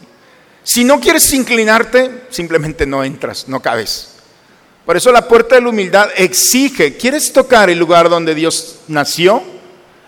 Si 0.62 0.84
no 0.84 1.00
quieres 1.00 1.32
inclinarte, 1.34 2.24
simplemente 2.30 2.86
no 2.86 3.06
entras, 3.06 3.48
no 3.48 3.62
cabes. 3.62 4.16
Por 4.86 4.98
eso 4.98 5.14
la 5.14 5.30
puerta 5.30 5.56
de 5.56 5.62
la 5.62 5.70
humildad 5.70 6.10
exige, 6.18 6.98
¿quieres 6.98 7.32
tocar 7.32 7.70
el 7.70 7.80
lugar 7.80 8.10
donde 8.10 8.36
Dios 8.36 8.80
nació? 8.90 9.42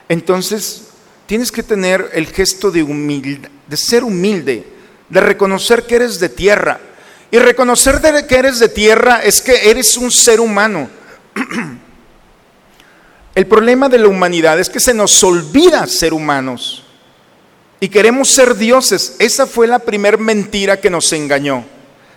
Entonces 0.09 0.83
tienes 1.27 1.49
que 1.49 1.63
tener 1.63 2.09
el 2.11 2.27
gesto 2.27 2.69
de 2.69 2.83
humildad, 2.83 3.49
de 3.67 3.77
ser 3.77 4.03
humilde, 4.03 4.67
de 5.07 5.21
reconocer 5.21 5.83
que 5.83 5.95
eres 5.95 6.19
de 6.19 6.27
tierra. 6.27 6.81
Y 7.31 7.39
reconocer 7.39 8.01
que 8.27 8.35
eres 8.35 8.59
de 8.59 8.67
tierra 8.67 9.21
es 9.23 9.41
que 9.41 9.69
eres 9.69 9.95
un 9.95 10.11
ser 10.11 10.41
humano. 10.41 10.89
El 13.37 13.45
problema 13.45 13.87
de 13.87 13.99
la 13.99 14.07
humanidad 14.07 14.59
es 14.59 14.67
que 14.67 14.79
se 14.79 14.95
nos 14.95 15.23
olvida 15.23 15.85
ser 15.85 16.11
humanos 16.11 16.81
y 17.79 17.87
queremos 17.87 18.29
ser 18.29 18.55
dioses. 18.55 19.15
Esa 19.19 19.45
fue 19.45 19.67
la 19.67 19.77
primer 19.77 20.17
mentira 20.17 20.81
que 20.81 20.89
nos 20.89 21.13
engañó. 21.13 21.63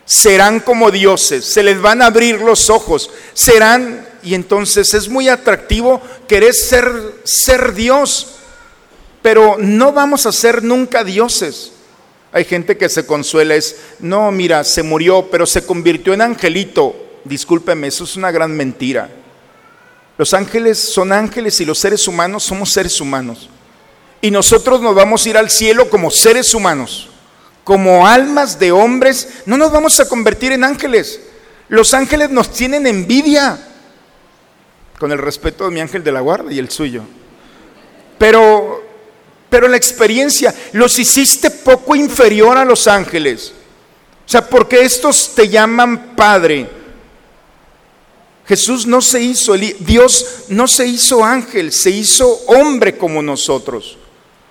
Serán 0.06 0.60
como 0.60 0.90
dioses, 0.90 1.44
se 1.44 1.62
les 1.62 1.78
van 1.78 2.00
a 2.00 2.06
abrir 2.06 2.40
los 2.40 2.70
ojos, 2.70 3.10
serán, 3.34 4.08
y 4.22 4.32
entonces 4.32 4.94
es 4.94 5.10
muy 5.10 5.28
atractivo 5.28 6.00
querer 6.26 6.54
ser, 6.54 6.90
ser 7.24 7.74
Dios, 7.74 8.36
pero 9.20 9.56
no 9.58 9.92
vamos 9.92 10.24
a 10.24 10.32
ser 10.32 10.64
nunca 10.64 11.04
dioses. 11.04 11.72
Hay 12.32 12.46
gente 12.46 12.78
que 12.78 12.88
se 12.88 13.04
consuela, 13.04 13.56
es, 13.56 13.76
no, 13.98 14.32
mira, 14.32 14.64
se 14.64 14.82
murió, 14.82 15.28
pero 15.30 15.44
se 15.44 15.66
convirtió 15.66 16.14
en 16.14 16.22
angelito. 16.22 16.96
Discúlpeme, 17.24 17.88
eso 17.88 18.04
es 18.04 18.16
una 18.16 18.30
gran 18.30 18.56
mentira. 18.56 19.19
Los 20.20 20.34
ángeles 20.34 20.78
son 20.78 21.14
ángeles 21.14 21.62
y 21.62 21.64
los 21.64 21.78
seres 21.78 22.06
humanos 22.06 22.42
somos 22.42 22.70
seres 22.70 23.00
humanos. 23.00 23.48
Y 24.20 24.30
nosotros 24.30 24.82
nos 24.82 24.94
vamos 24.94 25.24
a 25.24 25.28
ir 25.30 25.38
al 25.38 25.48
cielo 25.48 25.88
como 25.88 26.10
seres 26.10 26.52
humanos, 26.52 27.08
como 27.64 28.06
almas 28.06 28.58
de 28.58 28.70
hombres. 28.70 29.40
No 29.46 29.56
nos 29.56 29.72
vamos 29.72 29.98
a 29.98 30.06
convertir 30.06 30.52
en 30.52 30.62
ángeles. 30.62 31.20
Los 31.70 31.94
ángeles 31.94 32.28
nos 32.28 32.52
tienen 32.52 32.86
envidia, 32.86 33.66
con 34.98 35.10
el 35.10 35.16
respeto 35.16 35.64
de 35.64 35.70
mi 35.70 35.80
ángel 35.80 36.04
de 36.04 36.12
la 36.12 36.20
guarda 36.20 36.52
y 36.52 36.58
el 36.58 36.68
suyo. 36.68 37.02
Pero, 38.18 38.84
pero 39.48 39.68
la 39.68 39.78
experiencia, 39.78 40.54
los 40.72 40.98
hiciste 40.98 41.48
poco 41.48 41.96
inferior 41.96 42.58
a 42.58 42.66
los 42.66 42.86
ángeles. 42.88 43.54
O 44.26 44.28
sea, 44.28 44.46
porque 44.46 44.82
estos 44.82 45.34
te 45.34 45.48
llaman 45.48 46.14
Padre. 46.14 46.79
Jesús 48.50 48.84
no 48.84 49.00
se 49.00 49.22
hizo, 49.22 49.54
Dios 49.54 50.46
no 50.48 50.66
se 50.66 50.84
hizo 50.84 51.24
ángel, 51.24 51.70
se 51.70 51.88
hizo 51.88 52.28
hombre 52.48 52.98
como 52.98 53.22
nosotros. 53.22 53.96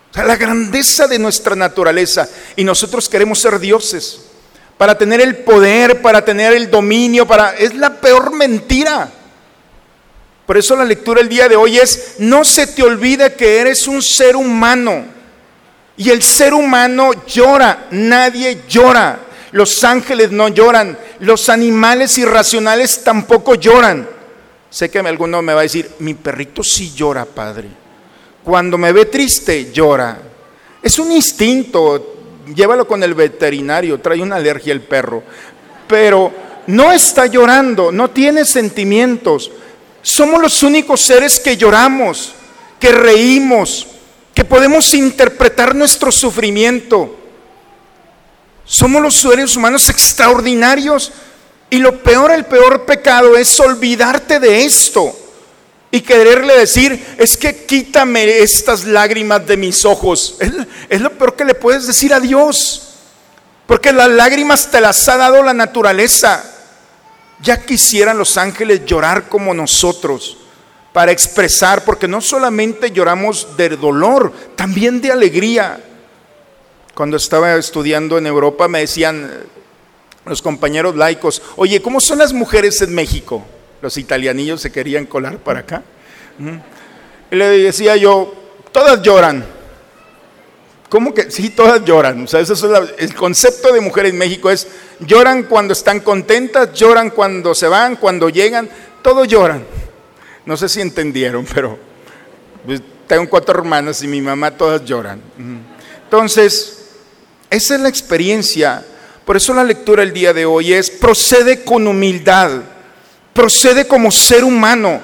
O 0.10 0.14
sea, 0.14 0.24
la 0.24 0.38
grandeza 0.38 1.06
de 1.06 1.20
nuestra 1.20 1.54
naturaleza. 1.54 2.30
Y 2.56 2.64
nosotros 2.64 3.10
queremos 3.10 3.42
ser 3.42 3.60
dioses. 3.60 4.22
Para 4.78 4.98
tener 4.98 5.20
el 5.20 5.40
poder, 5.40 6.02
para 6.02 6.24
tener 6.24 6.54
el 6.54 6.72
dominio, 6.72 7.28
para... 7.28 7.58
Es 7.58 7.76
la 7.76 8.00
peor 8.00 8.32
mentira. 8.32 9.12
Por 10.46 10.58
eso 10.58 10.78
la 10.78 10.86
lectura 10.86 11.20
el 11.20 11.28
día 11.28 11.50
de 11.50 11.58
hoy 11.58 11.78
es, 11.78 12.16
no 12.20 12.46
se 12.46 12.68
te 12.68 12.82
olvide 12.82 13.34
que 13.34 13.58
eres 13.58 13.86
un 13.86 14.02
ser 14.02 14.38
humano. 14.38 15.04
Y 15.98 16.10
el 16.10 16.24
ser 16.24 16.54
humano 16.54 17.12
llora, 17.28 17.88
nadie 17.92 18.62
llora. 18.70 19.26
Los 19.52 19.84
ángeles 19.84 20.32
no 20.32 20.48
lloran, 20.48 20.98
los 21.20 21.50
animales 21.50 22.18
irracionales 22.18 23.04
tampoco 23.04 23.56
lloran. 23.56 24.08
Sé 24.70 24.90
que 24.90 25.00
alguno 25.00 25.42
me 25.42 25.54
va 25.54 25.62
a 25.62 25.64
decir, 25.64 25.90
mi 26.00 26.14
perrito 26.14 26.64
sí 26.64 26.94
llora, 26.96 27.26
padre. 27.26 27.70
Cuando 28.44 28.78
me 28.78 28.92
ve 28.92 29.06
triste, 29.06 29.72
llora. 29.72 30.20
Es 30.82 31.00
un 31.00 31.12
instinto. 31.12 32.16
Llévalo 32.54 32.88
con 32.88 33.04
el 33.04 33.14
veterinario, 33.14 34.00
trae 34.00 34.22
una 34.22 34.38
alergia 34.38 34.74
el 34.74 34.82
perro. 34.82 35.24
Pero 35.88 36.32
no 36.68 36.92
está 36.92 37.26
llorando, 37.26 37.92
no 37.92 38.12
tiene 38.12 38.46
sentimientos. 38.46 39.52
Somos 40.02 40.42
los 40.42 40.64
únicos 40.64 41.02
seres 41.02 41.40
que 41.40 41.58
lloramos, 41.58 42.34
que 42.80 42.92
reímos, 42.92 43.88
que 44.34 44.46
podemos 44.46 44.94
interpretar 44.94 45.76
nuestro 45.76 46.12
sufrimiento. 46.12 47.19
Somos 48.72 49.02
los 49.02 49.16
seres 49.16 49.56
humanos 49.56 49.90
extraordinarios. 49.90 51.12
Y 51.72 51.80
lo 51.80 52.04
peor, 52.04 52.32
el 52.32 52.46
peor 52.46 52.86
pecado 52.86 53.36
es 53.36 53.60
olvidarte 53.60 54.40
de 54.40 54.64
esto 54.64 55.16
y 55.92 56.02
quererle 56.02 56.56
decir, 56.56 57.16
es 57.18 57.36
que 57.36 57.66
quítame 57.66 58.40
estas 58.40 58.86
lágrimas 58.86 59.46
de 59.48 59.58
mis 59.58 59.86
ojos. 59.86 60.38
Es, 60.88 61.02
lo 61.02 61.12
peor 61.12 61.36
que 61.36 61.46
le 61.46 61.56
puedes 61.56 61.88
decir 61.88 62.14
a 62.14 62.20
Dios, 62.20 62.94
porque 63.66 63.92
las 63.92 64.10
lágrimas 64.10 64.70
te 64.70 64.82
las 64.82 65.08
ha 65.10 65.18
dado 65.18 65.42
la 65.42 65.54
naturaleza. 65.54 66.44
Ya 67.42 67.64
quisieran 67.64 68.20
los 68.20 68.38
ángeles 68.38 68.86
llorar 68.86 69.30
como 69.30 69.54
nosotros 69.54 70.38
para 70.94 71.12
expresar, 71.12 71.84
porque 71.86 72.08
no 72.08 72.22
solamente 72.22 72.92
lloramos 72.92 73.58
de 73.58 73.70
dolor, 73.70 74.32
también 74.56 75.02
de 75.02 75.12
alegría. 75.12 75.84
Cuando 76.94 77.18
estaba 77.18 77.56
estudiando 77.56 78.18
en 78.18 78.28
Europa 78.28 78.68
me 78.68 78.80
decían 78.80 79.30
los 80.26 80.42
compañeros 80.42 80.96
laicos, 80.96 81.42
oye, 81.56 81.82
¿cómo 81.82 82.00
son 82.00 82.20
las 82.20 82.34
mujeres 82.34 82.82
en 82.82 82.94
México? 82.94 83.46
Los 83.82 83.98
italianillos 83.98 84.62
se 84.62 84.72
querían 84.72 85.06
colar 85.06 85.38
para 85.38 85.62
acá. 85.62 85.84
Y 87.32 87.36
le 87.36 87.50
decía 87.60 87.96
yo, 87.96 88.34
todas 88.72 89.02
lloran. 89.02 89.46
¿Cómo 90.90 91.14
que? 91.14 91.30
Sí, 91.30 91.52
todas 91.52 91.86
lloran. 91.86 92.24
O 92.24 92.28
sea, 92.28 92.40
eso 92.40 92.54
es 92.54 92.92
el 92.98 93.14
concepto 93.14 93.72
de 93.72 93.80
mujer 93.80 94.08
en 94.08 94.18
México 94.18 94.50
es, 94.50 94.68
lloran 95.00 95.44
cuando 95.44 95.74
están 95.74 96.00
contentas, 96.00 96.74
lloran 96.74 97.12
cuando 97.12 97.54
se 97.54 97.68
van, 97.68 97.96
cuando 97.96 98.30
llegan, 98.30 98.68
todos 99.04 99.28
lloran. 99.28 99.64
No 100.46 100.58
sé 100.58 100.68
si 100.68 100.82
entendieron, 100.82 101.46
pero 101.54 101.78
pues, 102.66 102.82
tengo 103.08 103.30
cuatro 103.30 103.60
hermanas 103.60 104.02
y 104.02 104.08
mi 104.08 104.20
mamá 104.20 104.52
todas 104.52 104.84
lloran. 104.84 105.22
Entonces, 106.06 106.79
esa 107.50 107.76
es 107.76 107.82
la 107.82 107.90
experiencia. 107.90 108.84
Por 109.26 109.38
eso 109.38 109.54
la 109.54 109.64
lectura 109.64 110.04
el 110.04 110.14
día 110.14 110.34
de 110.34 110.46
hoy 110.46 110.74
es, 110.74 110.90
procede 110.90 111.64
con 111.64 111.88
humildad 111.88 112.62
procede 113.40 113.88
como 113.88 114.12
ser 114.12 114.44
humano. 114.44 115.02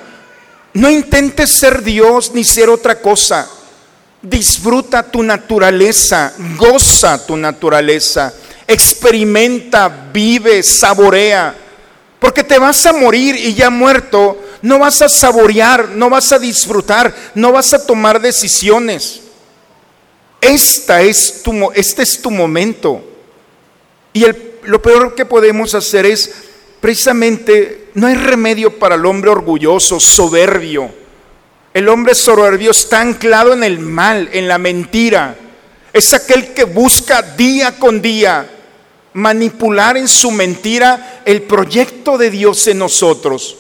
No 0.74 0.90
intentes 0.90 1.52
ser 1.52 1.82
Dios 1.82 2.32
ni 2.34 2.44
ser 2.44 2.68
otra 2.68 3.00
cosa. 3.00 3.48
Disfruta 4.22 5.04
tu 5.04 5.24
naturaleza, 5.24 6.34
goza 6.58 7.26
tu 7.26 7.38
naturaleza, 7.38 8.34
experimenta, 8.68 9.88
vive, 10.12 10.64
saborea, 10.64 11.56
porque 12.20 12.44
te 12.44 12.60
vas 12.60 12.86
a 12.86 12.92
morir 12.92 13.38
y 13.38 13.54
ya 13.54 13.70
muerto, 13.70 14.38
no 14.62 14.80
vas 14.80 15.02
a 15.02 15.08
saborear, 15.08 15.90
no 15.90 16.10
vas 16.10 16.34
a 16.34 16.40
disfrutar, 16.40 17.16
no 17.36 17.54
vas 17.54 17.74
a 17.74 17.86
tomar 17.86 18.20
decisiones. 18.20 19.22
Esta 20.46 21.02
es 21.02 21.42
tu, 21.42 21.72
este 21.74 22.04
es 22.04 22.22
tu 22.22 22.30
momento. 22.30 23.02
Y 24.14 24.26
lo 24.64 24.80
peor 24.80 25.16
que 25.16 25.26
podemos 25.26 25.74
hacer 25.74 26.06
es, 26.06 26.32
precisamente, 26.80 27.90
no 27.96 28.06
hay 28.06 28.14
remedio 28.14 28.78
para 28.78 28.94
el 28.94 29.06
hombre 29.08 29.32
orgulloso, 29.32 30.00
soberbio. 30.00 30.94
El 31.74 31.90
hombre 31.90 32.14
soberbio 32.14 32.72
está 32.72 33.02
anclado 33.02 33.54
en 33.54 33.64
el 33.64 33.80
mal, 33.80 34.30
en 34.34 34.48
la 34.48 34.60
mentira. 34.60 35.36
Es 35.92 36.14
aquel 36.14 36.54
que 36.54 36.64
busca 36.64 37.24
día 37.24 37.80
con 37.80 38.00
día 38.00 38.48
manipular 39.14 39.98
en 39.98 40.08
su 40.08 40.30
mentira 40.30 41.24
el 41.26 41.42
proyecto 41.42 42.20
de 42.20 42.30
Dios 42.30 42.68
en 42.68 42.78
nosotros. 42.78 43.58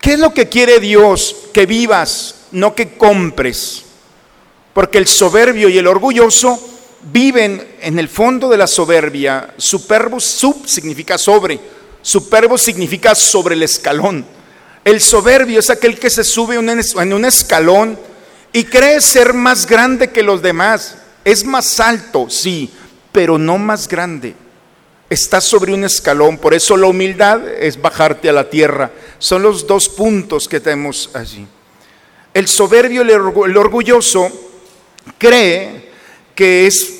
¿Qué 0.00 0.14
es 0.14 0.18
lo 0.18 0.34
que 0.34 0.48
quiere 0.48 0.80
Dios? 0.80 1.36
Que 1.52 1.64
vivas, 1.64 2.46
no 2.50 2.74
que 2.74 2.96
compres. 2.96 3.85
Porque 4.76 4.98
el 4.98 5.06
soberbio 5.06 5.70
y 5.70 5.78
el 5.78 5.86
orgulloso 5.86 6.60
viven 7.10 7.66
en 7.80 7.98
el 7.98 8.10
fondo 8.10 8.46
de 8.50 8.58
la 8.58 8.66
soberbia. 8.66 9.54
Superbo, 9.56 10.20
sub 10.20 10.68
significa 10.68 11.16
sobre. 11.16 11.58
Superbo 12.02 12.58
significa 12.58 13.14
sobre 13.14 13.54
el 13.54 13.62
escalón. 13.62 14.26
El 14.84 15.00
soberbio 15.00 15.60
es 15.60 15.70
aquel 15.70 15.98
que 15.98 16.10
se 16.10 16.22
sube 16.22 16.56
en 16.56 17.12
un 17.14 17.24
escalón 17.24 17.98
y 18.52 18.64
cree 18.64 19.00
ser 19.00 19.32
más 19.32 19.66
grande 19.66 20.10
que 20.10 20.22
los 20.22 20.42
demás. 20.42 20.98
Es 21.24 21.42
más 21.42 21.80
alto, 21.80 22.28
sí, 22.28 22.70
pero 23.12 23.38
no 23.38 23.56
más 23.56 23.88
grande. 23.88 24.34
Está 25.08 25.40
sobre 25.40 25.72
un 25.72 25.84
escalón, 25.84 26.36
por 26.36 26.52
eso 26.52 26.76
la 26.76 26.88
humildad 26.88 27.48
es 27.48 27.80
bajarte 27.80 28.28
a 28.28 28.34
la 28.34 28.50
tierra. 28.50 28.90
Son 29.18 29.42
los 29.42 29.66
dos 29.66 29.88
puntos 29.88 30.46
que 30.46 30.60
tenemos 30.60 31.08
allí. 31.14 31.46
El 32.34 32.46
soberbio, 32.46 33.00
el 33.00 33.56
orgulloso, 33.56 34.45
cree 35.18 35.90
que 36.34 36.66
es 36.66 36.94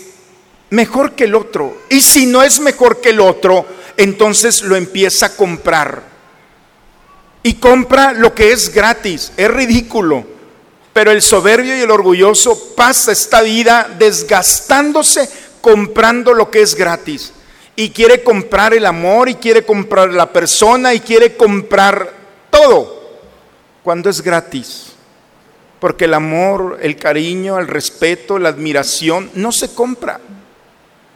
mejor 0.71 1.13
que 1.13 1.25
el 1.25 1.35
otro. 1.35 1.83
Y 1.91 2.01
si 2.01 2.27
no 2.27 2.43
es 2.43 2.61
mejor 2.61 3.01
que 3.01 3.11
el 3.11 3.21
otro, 3.21 3.67
entonces 3.97 4.63
lo 4.63 4.77
empieza 4.77 5.27
a 5.27 5.37
comprar. 5.37 6.03
Y 7.43 7.55
compra 7.55 8.13
lo 8.13 8.35
que 8.35 8.53
es 8.53 8.73
gratis. 8.73 9.33
Es 9.37 9.51
ridículo. 9.51 10.25
Pero 10.93 11.11
el 11.11 11.23
soberbio 11.23 11.77
y 11.77 11.83
el 11.83 11.91
orgulloso 11.91 12.75
pasa 12.75 13.13
esta 13.13 13.43
vida 13.43 13.89
desgastándose 13.99 15.29
comprando 15.61 16.33
lo 16.33 16.51
que 16.51 16.63
es 16.63 16.75
gratis. 16.75 17.33
Y 17.77 17.91
quiere 17.91 18.23
comprar 18.23 18.73
el 18.73 18.87
amor 18.87 19.29
y 19.29 19.35
quiere 19.35 19.65
comprar 19.65 20.11
la 20.11 20.33
persona 20.33 20.95
y 20.95 21.01
quiere 21.01 21.37
comprar 21.37 22.13
todo 22.51 23.21
cuando 23.83 24.09
es 24.09 24.23
gratis. 24.23 24.96
Porque 25.87 26.07
el 26.07 26.15
amor, 26.15 26.81
el 26.83 26.97
cariño, 26.97 27.61
el 27.61 27.69
respeto, 27.69 28.41
la 28.41 28.49
admiración 28.49 29.31
no 29.35 29.53
se 29.53 29.73
compra. 29.73 30.21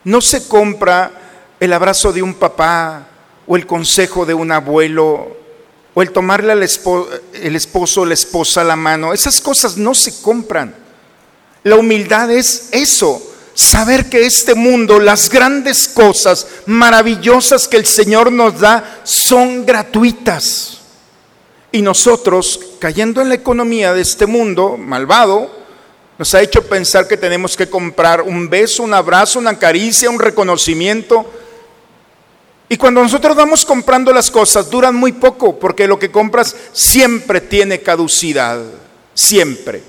No 0.05 0.21
se 0.21 0.47
compra 0.47 1.11
el 1.59 1.73
abrazo 1.73 2.13
de 2.13 2.23
un 2.23 2.35
papá 2.35 3.09
o 3.49 3.57
el 3.57 3.67
consejo 3.67 4.25
de 4.25 4.33
un 4.33 4.53
abuelo 4.53 5.37
o 5.93 6.03
el 6.03 6.13
tomarle 6.13 6.53
al 6.53 6.63
esposo, 6.63 7.11
el 7.33 7.57
esposo 7.57 8.05
la 8.05 8.15
esposa 8.15 8.63
la 8.63 8.77
mano. 8.77 9.13
Esas 9.13 9.41
cosas 9.41 9.77
no 9.77 9.93
se 9.93 10.23
compran. 10.23 10.73
La 11.65 11.75
humildad 11.75 12.31
es 12.31 12.69
eso, 12.71 13.21
saber 13.55 14.09
que 14.09 14.25
este 14.25 14.55
mundo, 14.55 15.01
las 15.01 15.29
grandes 15.31 15.89
cosas 15.89 16.47
maravillosas 16.67 17.67
que 17.67 17.77
el 17.77 17.87
Señor 17.87 18.31
nos 18.31 18.61
da 18.61 19.01
son 19.03 19.67
gratuitas. 19.67 20.80
Y 21.73 21.83
nosotros, 21.83 22.61
cayendo 22.79 23.21
en 23.21 23.29
la 23.29 23.37
economía 23.37 23.93
de 23.93 24.03
este 24.03 24.27
mundo 24.27 24.77
malvado, 24.77 25.51
nos 26.19 26.35
ha 26.35 26.43
hecho 26.43 26.63
pensar 26.63 27.09
que 27.09 27.17
tenemos 27.17 27.57
que 27.57 27.71
comprar 27.71 28.23
un 28.23 28.51
beso, 28.51 28.83
un 28.83 28.93
abrazo, 28.93 29.39
una 29.39 29.59
caricia, 29.59 30.11
un 30.11 30.19
reconocimiento. 30.19 31.25
Y 32.69 32.77
cuando 32.77 33.03
nosotros 33.03 33.37
vamos 33.37 33.65
comprando 33.65 34.13
las 34.13 34.31
cosas, 34.31 34.69
duran 34.69 34.95
muy 34.95 35.13
poco, 35.13 35.59
porque 35.59 35.87
lo 35.87 35.99
que 35.99 36.11
compras 36.11 36.55
siempre 36.73 37.41
tiene 37.41 37.81
caducidad, 37.81 38.61
siempre. 39.15 39.83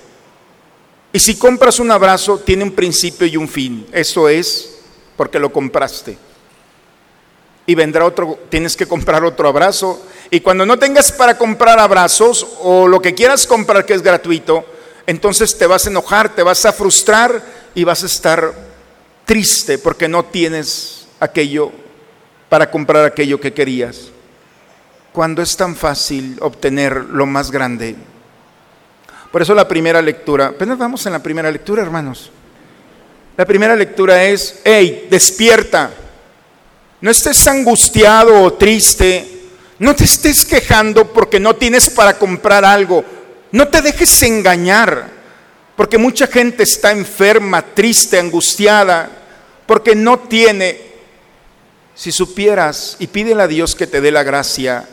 Y 1.12 1.18
si 1.18 1.36
compras 1.36 1.78
un 1.78 1.90
abrazo, 1.90 2.38
tiene 2.38 2.64
un 2.64 2.72
principio 2.72 3.26
y 3.26 3.36
un 3.36 3.48
fin. 3.48 3.86
Eso 3.92 4.28
es 4.28 4.78
porque 5.16 5.38
lo 5.38 5.52
compraste. 5.52 6.16
Y 7.66 7.74
vendrá 7.74 8.06
otro, 8.06 8.38
tienes 8.48 8.74
que 8.74 8.86
comprar 8.86 9.22
otro 9.24 9.48
abrazo. 9.48 10.02
Y 10.34 10.40
cuando 10.40 10.64
no 10.64 10.78
tengas 10.78 11.12
para 11.12 11.36
comprar 11.36 11.78
abrazos 11.78 12.46
o 12.62 12.88
lo 12.88 13.02
que 13.02 13.12
quieras 13.12 13.46
comprar 13.46 13.84
que 13.84 13.92
es 13.92 14.00
gratuito, 14.00 14.64
entonces 15.06 15.58
te 15.58 15.66
vas 15.66 15.84
a 15.84 15.90
enojar, 15.90 16.34
te 16.34 16.42
vas 16.42 16.64
a 16.64 16.72
frustrar 16.72 17.42
y 17.74 17.84
vas 17.84 18.02
a 18.02 18.06
estar 18.06 18.54
triste 19.26 19.76
porque 19.76 20.08
no 20.08 20.24
tienes 20.24 21.06
aquello 21.20 21.70
para 22.48 22.70
comprar 22.70 23.04
aquello 23.04 23.38
que 23.38 23.52
querías. 23.52 24.08
Cuando 25.12 25.42
es 25.42 25.54
tan 25.54 25.76
fácil 25.76 26.38
obtener 26.40 26.94
lo 27.10 27.26
más 27.26 27.50
grande. 27.50 27.94
Por 29.30 29.42
eso 29.42 29.54
la 29.54 29.68
primera 29.68 30.00
lectura, 30.00 30.46
apenas 30.46 30.78
vamos 30.78 31.04
en 31.04 31.12
la 31.12 31.22
primera 31.22 31.52
lectura, 31.52 31.82
hermanos. 31.82 32.30
La 33.36 33.44
primera 33.44 33.76
lectura 33.76 34.24
es, 34.24 34.62
hey, 34.64 35.08
despierta. 35.10 35.90
No 37.02 37.10
estés 37.10 37.46
angustiado 37.46 38.42
o 38.44 38.54
triste. 38.54 39.31
No 39.82 39.96
te 39.96 40.04
estés 40.04 40.44
quejando 40.44 41.12
porque 41.12 41.40
no 41.40 41.56
tienes 41.56 41.90
para 41.90 42.16
comprar 42.16 42.64
algo. 42.64 43.04
No 43.50 43.66
te 43.66 43.82
dejes 43.82 44.22
engañar, 44.22 45.10
porque 45.74 45.98
mucha 45.98 46.28
gente 46.28 46.62
está 46.62 46.92
enferma, 46.92 47.62
triste, 47.62 48.16
angustiada, 48.16 49.10
porque 49.66 49.96
no 49.96 50.20
tiene, 50.20 50.80
si 51.96 52.12
supieras, 52.12 52.94
y 53.00 53.08
pídele 53.08 53.42
a 53.42 53.48
Dios 53.48 53.74
que 53.74 53.88
te 53.88 54.00
dé 54.00 54.12
la 54.12 54.22
gracia 54.22 54.88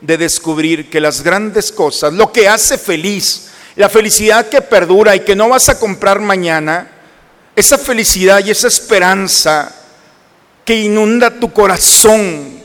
de 0.00 0.16
descubrir 0.16 0.88
que 0.88 1.02
las 1.02 1.20
grandes 1.20 1.70
cosas, 1.70 2.14
lo 2.14 2.32
que 2.32 2.48
hace 2.48 2.78
feliz, 2.78 3.50
la 3.76 3.90
felicidad 3.90 4.48
que 4.48 4.62
perdura 4.62 5.14
y 5.14 5.20
que 5.20 5.36
no 5.36 5.50
vas 5.50 5.68
a 5.68 5.78
comprar 5.78 6.18
mañana, 6.18 6.90
esa 7.54 7.76
felicidad 7.76 8.42
y 8.42 8.50
esa 8.50 8.68
esperanza 8.68 9.70
que 10.64 10.76
inunda 10.76 11.28
tu 11.28 11.52
corazón, 11.52 12.59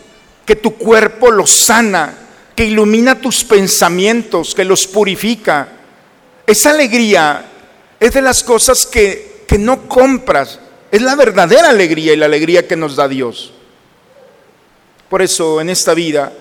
que 0.46 0.56
tu 0.56 0.76
cuerpo 0.76 1.32
lo 1.32 1.48
sana, 1.48 2.14
que 2.56 2.66
ilumina 2.66 3.20
tus 3.20 3.44
pensamientos, 3.44 4.54
que 4.56 4.64
los 4.64 4.88
purifica. 4.88 5.68
Esa 6.46 6.72
alegría 6.72 7.46
es 8.00 8.14
de 8.14 8.22
las 8.22 8.44
cosas 8.44 8.86
que, 8.86 9.44
que 9.48 9.58
no 9.58 9.88
compras, 9.88 10.60
es 10.92 11.02
la 11.02 11.16
verdadera 11.16 11.70
alegría 11.70 12.14
y 12.14 12.18
la 12.18 12.28
alegría 12.28 12.68
que 12.68 12.76
nos 12.76 12.96
da 12.96 13.08
Dios. 13.08 13.52
Por 15.10 15.22
eso 15.22 15.62
en 15.62 15.70
esta 15.70 15.94
vida 15.94 16.32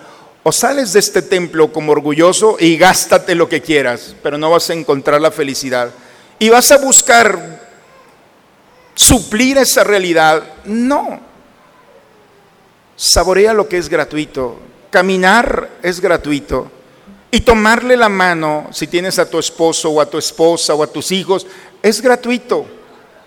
o 0.43 0.53
sales 0.53 0.93
de 0.93 1.01
este 1.01 1.23
templo 1.23 1.73
como 1.73 1.93
orgulloso 1.93 2.57
y 2.61 2.77
gástate 2.77 3.35
lo 3.35 3.49
que 3.49 3.63
quieras, 3.63 4.15
pero 4.23 4.37
no 4.37 4.51
vas 4.51 4.69
a 4.69 4.75
encontrar 4.75 5.21
la 5.21 5.31
felicidad. 5.31 5.91
Y 6.39 6.51
vas 6.51 6.71
a 6.71 6.77
buscar 6.77 7.63
suplir 8.95 9.57
esa 9.59 9.85
realidad. 9.85 10.43
No. 10.65 11.21
Saborea 12.97 13.53
lo 13.53 13.69
que 13.69 13.79
es 13.79 13.89
gratuito. 13.89 14.59
Caminar 14.91 15.79
es 15.83 16.01
gratuito. 16.01 16.71
Y 17.31 17.41
tomarle 17.41 17.97
la 17.97 18.09
mano, 18.09 18.69
si 18.71 18.87
tienes 18.87 19.19
a 19.19 19.29
tu 19.29 19.39
esposo 19.39 19.91
o 19.91 20.01
a 20.01 20.07
tu 20.07 20.19
esposa 20.19 20.75
o 20.75 20.83
a 20.83 20.87
tus 20.87 21.11
hijos, 21.11 21.47
es 21.83 22.01
gratuito. 22.01 22.65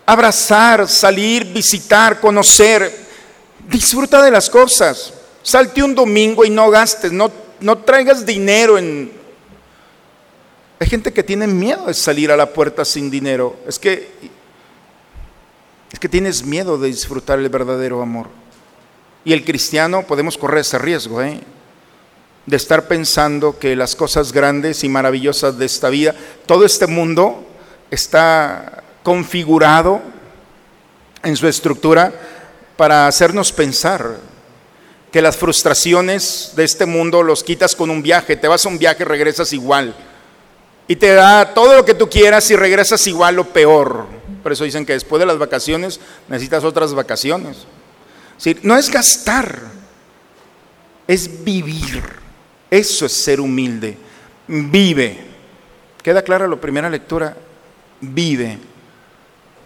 Abrazar, 0.06 0.88
salir, 0.88 1.44
visitar, 1.44 2.18
conocer. 2.18 2.90
Disfruta 3.68 4.22
de 4.22 4.30
las 4.30 4.48
cosas. 4.48 5.12
Salte 5.42 5.82
un 5.82 5.94
domingo 5.94 6.44
y 6.44 6.50
no 6.50 6.70
gastes, 6.70 7.12
no, 7.12 7.30
no 7.60 7.78
traigas 7.78 8.24
dinero 8.24 8.78
en... 8.78 9.12
Hay 10.80 10.86
gente 10.86 11.12
que 11.12 11.22
tiene 11.22 11.46
miedo 11.46 11.86
de 11.86 11.94
salir 11.94 12.30
a 12.30 12.36
la 12.36 12.52
puerta 12.52 12.84
sin 12.84 13.10
dinero. 13.10 13.56
Es 13.66 13.78
que, 13.78 14.10
es 15.90 15.98
que 15.98 16.08
tienes 16.08 16.44
miedo 16.44 16.78
de 16.78 16.88
disfrutar 16.88 17.38
el 17.38 17.48
verdadero 17.48 18.00
amor. 18.00 18.28
Y 19.24 19.32
el 19.32 19.44
cristiano 19.44 20.06
podemos 20.06 20.38
correr 20.38 20.60
ese 20.60 20.78
riesgo, 20.78 21.22
¿eh? 21.22 21.40
de 22.48 22.56
estar 22.56 22.88
pensando 22.88 23.58
que 23.58 23.76
las 23.76 23.94
cosas 23.94 24.32
grandes 24.32 24.82
y 24.82 24.88
maravillosas 24.88 25.58
de 25.58 25.66
esta 25.66 25.90
vida, 25.90 26.14
todo 26.46 26.64
este 26.64 26.86
mundo 26.86 27.46
está 27.90 28.82
configurado 29.02 30.00
en 31.22 31.36
su 31.36 31.46
estructura 31.46 32.10
para 32.78 33.06
hacernos 33.06 33.52
pensar 33.52 34.16
que 35.12 35.20
las 35.20 35.36
frustraciones 35.36 36.52
de 36.56 36.64
este 36.64 36.86
mundo 36.86 37.22
los 37.22 37.44
quitas 37.44 37.76
con 37.76 37.90
un 37.90 38.02
viaje, 38.02 38.34
te 38.34 38.48
vas 38.48 38.64
a 38.64 38.68
un 38.70 38.78
viaje, 38.78 39.04
regresas 39.04 39.52
igual. 39.52 39.94
y 40.90 40.96
te 40.96 41.12
da 41.12 41.52
todo 41.52 41.76
lo 41.76 41.84
que 41.84 41.92
tú 41.92 42.08
quieras 42.08 42.50
y 42.50 42.56
regresas 42.56 43.06
igual 43.06 43.38
o 43.38 43.44
peor. 43.44 44.06
Por 44.42 44.52
eso 44.52 44.64
dicen 44.64 44.86
que 44.86 44.94
después 44.94 45.20
de 45.20 45.26
las 45.26 45.36
vacaciones 45.36 46.00
necesitas 46.28 46.64
otras 46.64 46.94
vacaciones. 46.94 47.66
No 48.62 48.76
es 48.76 48.90
gastar, 48.90 49.60
es 51.06 51.44
vivir. 51.44 52.02
Eso 52.70 53.06
es 53.06 53.12
ser 53.12 53.40
humilde. 53.40 53.96
Vive. 54.46 55.18
¿Queda 56.02 56.22
clara 56.22 56.46
la 56.46 56.56
primera 56.56 56.88
lectura? 56.88 57.36
Vive. 58.00 58.58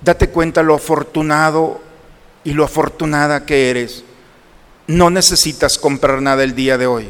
Date 0.00 0.30
cuenta 0.30 0.62
lo 0.62 0.74
afortunado 0.74 1.80
y 2.44 2.52
lo 2.52 2.64
afortunada 2.64 3.44
que 3.44 3.70
eres. 3.70 4.04
No 4.86 5.10
necesitas 5.10 5.78
comprar 5.78 6.22
nada 6.22 6.42
el 6.42 6.54
día 6.54 6.78
de 6.78 6.86
hoy. 6.86 7.08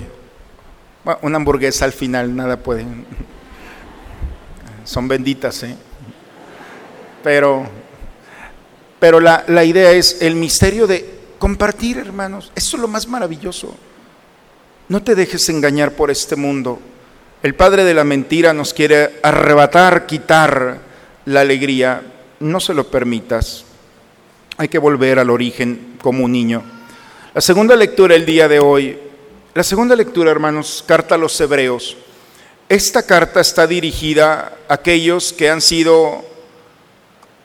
una 1.22 1.36
hamburguesa 1.36 1.84
al 1.84 1.92
final, 1.92 2.34
nada 2.34 2.56
puede. 2.56 2.84
Son 4.84 5.08
benditas, 5.08 5.62
¿eh? 5.62 5.76
Pero, 7.22 7.64
pero 8.98 9.20
la, 9.20 9.44
la 9.46 9.64
idea 9.64 9.92
es 9.92 10.20
el 10.22 10.34
misterio 10.34 10.86
de 10.86 11.21
compartir, 11.42 11.98
hermanos. 11.98 12.52
Eso 12.54 12.76
es 12.76 12.80
lo 12.80 12.86
más 12.86 13.08
maravilloso. 13.08 13.74
No 14.86 15.02
te 15.02 15.16
dejes 15.16 15.48
engañar 15.48 15.90
por 15.90 16.08
este 16.08 16.36
mundo. 16.36 16.78
El 17.42 17.56
padre 17.56 17.82
de 17.82 17.94
la 17.94 18.04
mentira 18.04 18.52
nos 18.52 18.72
quiere 18.72 19.18
arrebatar, 19.24 20.06
quitar 20.06 20.78
la 21.24 21.40
alegría. 21.40 22.00
No 22.38 22.60
se 22.60 22.74
lo 22.74 22.88
permitas. 22.88 23.64
Hay 24.56 24.68
que 24.68 24.78
volver 24.78 25.18
al 25.18 25.30
origen 25.30 25.98
como 26.00 26.26
un 26.26 26.30
niño. 26.30 26.62
La 27.34 27.40
segunda 27.40 27.74
lectura 27.74 28.14
el 28.14 28.24
día 28.24 28.46
de 28.46 28.60
hoy, 28.60 28.96
la 29.52 29.64
segunda 29.64 29.96
lectura, 29.96 30.30
hermanos, 30.30 30.84
carta 30.86 31.16
a 31.16 31.18
los 31.18 31.40
hebreos. 31.40 31.96
Esta 32.68 33.02
carta 33.02 33.40
está 33.40 33.66
dirigida 33.66 34.58
a 34.68 34.74
aquellos 34.74 35.32
que 35.32 35.50
han 35.50 35.60
sido 35.60 36.24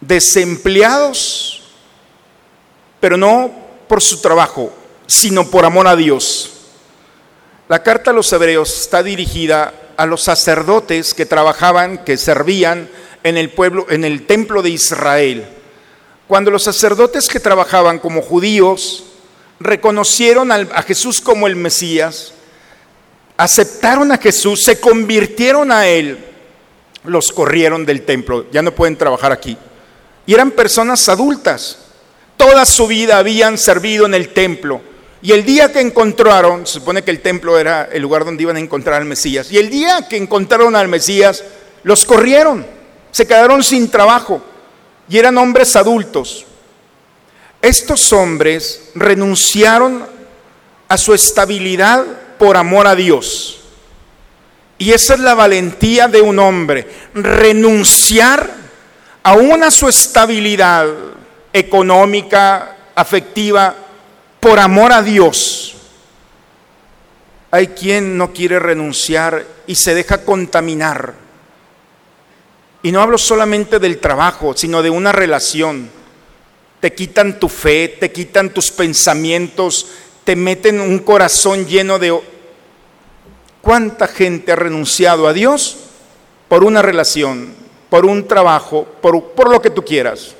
desempleados, 0.02 1.64
pero 3.00 3.18
no 3.18 3.66
por 3.88 4.02
su 4.02 4.22
trabajo, 4.22 4.72
sino 5.06 5.50
por 5.50 5.66
amor 5.66 5.88
a 5.88 5.96
Dios. 5.96 6.52
La 7.70 7.84
carta 7.84 8.12
a 8.12 8.14
los 8.14 8.32
hebreos 8.32 8.82
está 8.82 9.04
dirigida 9.04 9.74
a 9.98 10.06
los 10.06 10.24
sacerdotes 10.24 11.14
que 11.14 11.26
trabajaban, 11.26 12.04
que 12.06 12.18
servían 12.18 12.90
en 13.24 13.38
el 13.38 13.50
pueblo, 13.50 13.88
en 13.90 14.06
el 14.06 14.26
templo 14.26 14.62
de 14.62 14.70
Israel. 14.70 15.48
Cuando 16.28 16.52
los 16.52 16.64
sacerdotes 16.64 17.28
que 17.28 17.40
trabajaban 17.40 18.00
como 18.00 18.22
judíos 18.22 19.06
reconocieron 19.60 20.52
a 20.52 20.82
Jesús 20.84 21.20
como 21.20 21.48
el 21.48 21.56
Mesías, 21.56 22.34
aceptaron 23.38 24.12
a 24.12 24.18
Jesús, 24.18 24.64
se 24.64 24.80
convirtieron 24.80 25.72
a 25.72 25.88
Él, 25.88 26.18
los 27.04 27.32
corrieron 27.32 27.86
del 27.86 28.04
templo, 28.04 28.46
ya 28.52 28.62
no 28.62 28.74
pueden 28.74 28.98
trabajar 28.98 29.32
aquí. 29.32 29.58
Y 30.26 30.34
eran 30.34 30.52
personas 30.52 31.08
adultas, 31.10 31.80
toda 32.48 32.66
su 32.66 32.88
vida 32.88 33.18
habían 33.18 33.58
servido 33.58 34.06
en 34.06 34.14
el 34.14 34.30
templo. 34.30 34.82
Y 35.22 35.34
el 35.34 35.44
día 35.44 35.72
que 35.72 35.82
encontraron, 35.82 36.66
se 36.66 36.74
supone 36.74 37.04
que 37.04 37.12
el 37.12 37.22
templo 37.22 37.60
era 37.60 37.90
el 37.92 38.02
lugar 38.02 38.24
donde 38.24 38.44
iban 38.44 38.56
a 38.56 38.60
encontrar 38.60 39.02
al 39.02 39.08
Mesías, 39.08 39.52
y 39.52 39.58
el 39.58 39.70
día 39.70 40.08
que 40.08 40.16
encontraron 40.16 40.76
al 40.76 40.88
Mesías, 40.88 41.44
los 41.84 42.06
corrieron, 42.06 42.66
se 43.12 43.28
quedaron 43.28 43.64
sin 43.64 43.90
trabajo, 43.90 44.42
y 45.10 45.18
eran 45.18 45.38
hombres 45.38 45.76
adultos. 45.76 46.46
Estos 47.62 48.14
hombres 48.14 48.92
renunciaron 48.96 50.06
a 50.88 50.98
su 50.98 51.14
estabilidad 51.14 52.06
por 52.38 52.56
amor 52.56 52.88
a 52.88 52.96
Dios. 52.96 53.60
Y 54.78 54.92
esa 54.92 55.16
es 55.16 55.20
la 55.20 55.34
valentía 55.34 56.08
de 56.08 56.22
un 56.22 56.40
hombre, 56.40 56.88
renunciar 57.14 58.50
aún 59.24 59.64
a 59.64 59.72
su 59.72 59.90
estabilidad 59.90 60.88
económica, 61.58 62.76
afectiva, 62.96 63.76
por 64.40 64.60
amor 64.60 64.94
a 64.94 65.02
Dios. 65.02 65.76
Hay 67.52 67.68
quien 67.68 68.18
no 68.18 68.34
quiere 68.34 68.60
renunciar 68.60 69.46
y 69.66 69.76
se 69.76 69.96
deja 69.96 70.24
contaminar. 70.24 71.14
Y 72.84 72.92
no 72.92 73.02
hablo 73.02 73.18
solamente 73.18 73.80
del 73.80 74.00
trabajo, 74.00 74.56
sino 74.56 74.82
de 74.82 74.90
una 74.90 75.12
relación. 75.12 75.90
Te 76.80 76.94
quitan 76.94 77.40
tu 77.40 77.50
fe, 77.50 77.98
te 78.00 78.12
quitan 78.12 78.54
tus 78.54 78.72
pensamientos, 78.72 79.88
te 80.24 80.36
meten 80.36 80.80
un 80.80 81.00
corazón 81.00 81.66
lleno 81.66 82.00
de... 82.00 82.18
¿Cuánta 83.62 84.08
gente 84.08 84.54
ha 84.54 84.56
renunciado 84.56 85.28
a 85.28 85.34
Dios 85.34 85.78
por 86.48 86.64
una 86.64 86.82
relación, 86.82 87.54
por 87.90 88.06
un 88.06 88.26
trabajo, 88.26 88.88
por, 89.02 89.32
por 89.32 89.50
lo 89.50 89.62
que 89.62 89.70
tú 89.70 89.84
quieras? 89.84 90.37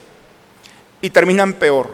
Y 1.02 1.10
terminan 1.10 1.54
peor. 1.54 1.90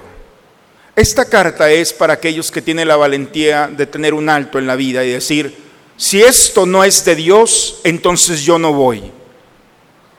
Esta 0.95 1.25
carta 1.25 1.71
es 1.71 1.91
para 1.91 2.13
aquellos 2.13 2.51
que 2.51 2.61
tienen 2.61 2.87
la 2.87 2.95
valentía 2.95 3.67
de 3.67 3.87
tener 3.87 4.13
un 4.13 4.29
alto 4.29 4.59
en 4.59 4.67
la 4.67 4.75
vida 4.75 5.03
y 5.03 5.11
decir, 5.11 5.57
si 5.97 6.21
esto 6.21 6.65
no 6.65 6.83
es 6.83 7.03
de 7.03 7.15
Dios, 7.15 7.81
entonces 7.83 8.43
yo 8.43 8.59
no 8.59 8.73
voy. 8.73 9.11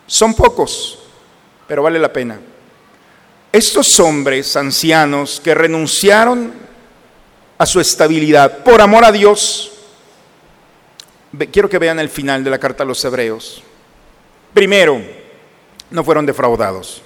Son 0.07 0.35
pocos, 0.35 0.99
pero 1.69 1.83
vale 1.83 1.99
la 1.99 2.13
pena. 2.13 2.41
Estos 3.53 4.01
hombres 4.01 4.57
ancianos 4.57 5.41
que 5.43 5.55
renunciaron 5.55 6.53
a 7.57 7.67
su 7.67 7.79
estabilidad 7.79 8.65
por 8.65 8.81
amor 8.81 9.05
a 9.05 9.13
Dios, 9.13 9.71
quiero 11.53 11.69
que 11.69 11.79
vean 11.79 12.01
el 12.01 12.09
final 12.09 12.43
de 12.43 12.51
la 12.51 12.59
carta 12.59 12.83
a 12.83 12.87
los 12.87 13.05
hebreos. 13.05 13.63
Primero, 14.53 15.01
no 15.91 16.03
fueron 16.03 16.27
defraudados. 16.27 17.04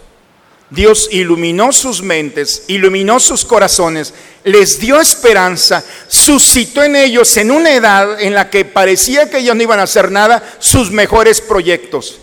Dios 0.71 1.09
iluminó 1.13 1.73
sus 1.73 2.03
mentes, 2.03 2.65
iluminó 2.67 3.21
sus 3.21 3.45
corazones, 3.45 4.13
les 4.45 4.79
dio 4.79 5.01
esperanza, 5.01 5.83
suscitó 6.09 6.85
en 6.85 6.95
ellos 6.95 7.35
en 7.39 7.51
una 7.51 7.73
edad 7.73 8.21
en 8.21 8.35
la 8.35 8.51
que 8.51 8.67
parecía 8.67 9.31
que 9.31 9.39
ellos 9.39 9.57
no 9.57 9.63
iban 9.63 9.81
a 9.81 9.85
hacer 9.85 10.11
nada, 10.11 10.43
sus 10.59 10.91
mejores 10.91 11.41
proyectos. 11.41 12.19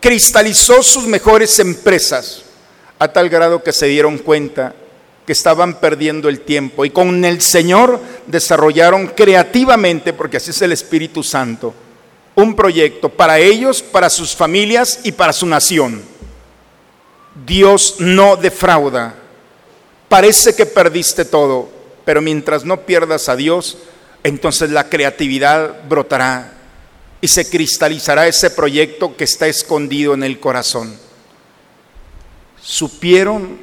Cristalizó 0.00 0.82
sus 0.82 1.06
mejores 1.06 1.58
empresas 1.58 2.42
a 2.98 3.08
tal 3.08 3.30
grado 3.30 3.62
que 3.62 3.72
se 3.72 3.86
dieron 3.86 4.18
cuenta 4.18 4.74
que 5.26 5.32
estaban 5.32 5.80
perdiendo 5.80 6.28
el 6.28 6.40
tiempo 6.40 6.84
y 6.84 6.90
con 6.90 7.24
el 7.24 7.40
Señor 7.40 8.00
desarrollaron 8.26 9.08
creativamente, 9.08 10.12
porque 10.12 10.36
así 10.36 10.50
es 10.50 10.62
el 10.62 10.72
Espíritu 10.72 11.22
Santo, 11.22 11.74
un 12.36 12.54
proyecto 12.54 13.08
para 13.08 13.38
ellos, 13.38 13.82
para 13.82 14.10
sus 14.10 14.36
familias 14.36 15.00
y 15.02 15.12
para 15.12 15.32
su 15.32 15.46
nación. 15.46 16.02
Dios 17.44 17.96
no 17.98 18.36
defrauda. 18.36 19.14
Parece 20.08 20.54
que 20.54 20.66
perdiste 20.66 21.24
todo, 21.24 21.68
pero 22.04 22.22
mientras 22.22 22.64
no 22.64 22.82
pierdas 22.86 23.28
a 23.28 23.36
Dios, 23.36 23.78
entonces 24.22 24.70
la 24.70 24.88
creatividad 24.88 25.86
brotará 25.88 26.54
y 27.20 27.28
se 27.28 27.48
cristalizará 27.48 28.26
ese 28.26 28.50
proyecto 28.50 29.16
que 29.16 29.24
está 29.24 29.46
escondido 29.48 30.14
en 30.14 30.22
el 30.22 30.38
corazón. 30.38 30.96
Supieron 32.62 33.58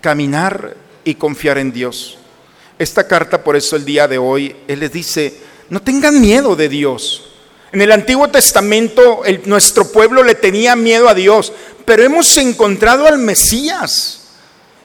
caminar 0.00 0.76
y 1.04 1.14
confiar 1.14 1.58
en 1.58 1.72
Dios. 1.72 2.18
Esta 2.78 3.06
carta, 3.06 3.42
por 3.42 3.56
eso 3.56 3.76
el 3.76 3.84
día 3.84 4.08
de 4.08 4.18
hoy, 4.18 4.56
Él 4.68 4.80
les 4.80 4.92
dice, 4.92 5.34
no 5.68 5.80
tengan 5.80 6.20
miedo 6.20 6.56
de 6.56 6.68
Dios. 6.68 7.29
En 7.72 7.82
el 7.82 7.92
Antiguo 7.92 8.28
Testamento 8.28 9.22
nuestro 9.44 9.90
pueblo 9.92 10.24
le 10.24 10.34
tenía 10.34 10.74
miedo 10.74 11.08
a 11.08 11.14
Dios, 11.14 11.52
pero 11.84 12.02
hemos 12.02 12.36
encontrado 12.36 13.06
al 13.06 13.18
Mesías. 13.18 14.22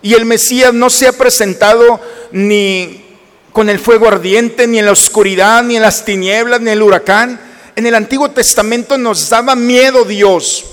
Y 0.04 0.14
el 0.14 0.26
Mesías 0.26 0.74
no 0.74 0.92
se 0.92 1.08
ha 1.08 1.14
presentado 1.14 2.00
ni 2.32 3.04
con 3.52 3.70
el 3.70 3.80
fuego 3.80 4.08
ardiente, 4.08 4.68
ni 4.68 4.78
en 4.78 4.86
la 4.86 4.92
oscuridad, 4.92 5.64
ni 5.64 5.78
en 5.78 5.82
las 5.82 6.06
tinieblas, 6.06 6.62
ni 6.62 6.68
en 6.68 6.74
el 6.74 6.84
huracán. 6.84 7.40
En 7.76 7.88
el 7.88 7.96
Antiguo 7.96 8.30
Testamento 8.30 8.98
nos 8.98 9.30
daba 9.30 9.56
miedo 9.56 10.06
Dios, 10.06 10.66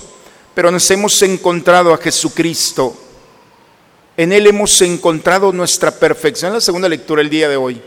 pero 0.53 0.69
nos 0.69 0.89
hemos 0.91 1.19
encontrado 1.23 1.93
a 1.93 1.97
Jesucristo. 1.97 2.95
En 4.15 4.31
Él 4.31 4.45
hemos 4.45 4.79
encontrado 4.81 5.51
nuestra 5.51 5.89
perfección. 5.89 6.53
la 6.53 6.61
segunda 6.61 6.87
lectura 6.87 7.23
el 7.23 7.29
día 7.29 7.49
de 7.49 7.57
hoy. 7.57 7.81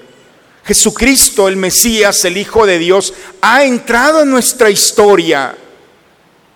Jesucristo, 0.67 1.47
el 1.47 1.57
Mesías, 1.57 2.25
el 2.25 2.37
Hijo 2.37 2.67
de 2.67 2.81
Dios, 2.81 3.15
ha 3.41 3.65
entrado 3.65 4.23
en 4.23 4.31
nuestra 4.31 4.69
historia 4.69 5.57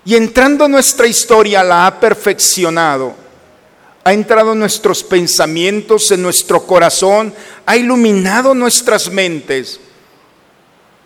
y 0.05 0.17
entrando 0.17 0.65
en 0.65 0.73
nuestra 0.73 1.07
historia 1.07 1.63
la 1.63 1.87
ha 1.87 2.01
perfeccionado. 2.01 3.15
Ha 4.03 4.13
entrado 4.13 4.55
en 4.55 4.59
nuestros 4.59 5.05
pensamientos, 5.05 6.11
en 6.11 6.23
nuestro 6.23 6.67
corazón, 6.67 7.33
ha 7.65 7.77
iluminado 7.77 8.53
nuestras 8.53 9.09
mentes. 9.13 9.79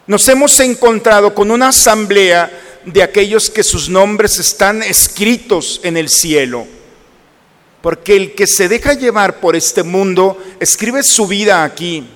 Nos 0.07 0.27
hemos 0.29 0.59
encontrado 0.61 1.35
con 1.35 1.51
una 1.51 1.69
asamblea 1.69 2.51
de 2.87 3.03
aquellos 3.03 3.51
que 3.51 3.65
sus 3.65 3.91
nombres 3.91 4.39
están 4.39 4.83
escritos 4.83 5.79
en 5.83 5.99
el 5.99 6.09
cielo. 6.09 6.67
Porque 7.83 8.17
el 8.17 8.35
que 8.35 8.47
se 8.47 8.67
deja 8.67 8.95
llevar 8.95 9.41
por 9.41 9.57
este 9.57 9.83
mundo 9.83 10.43
escribe 10.59 11.03
su 11.03 11.27
vida 11.27 11.65
aquí 11.65 12.07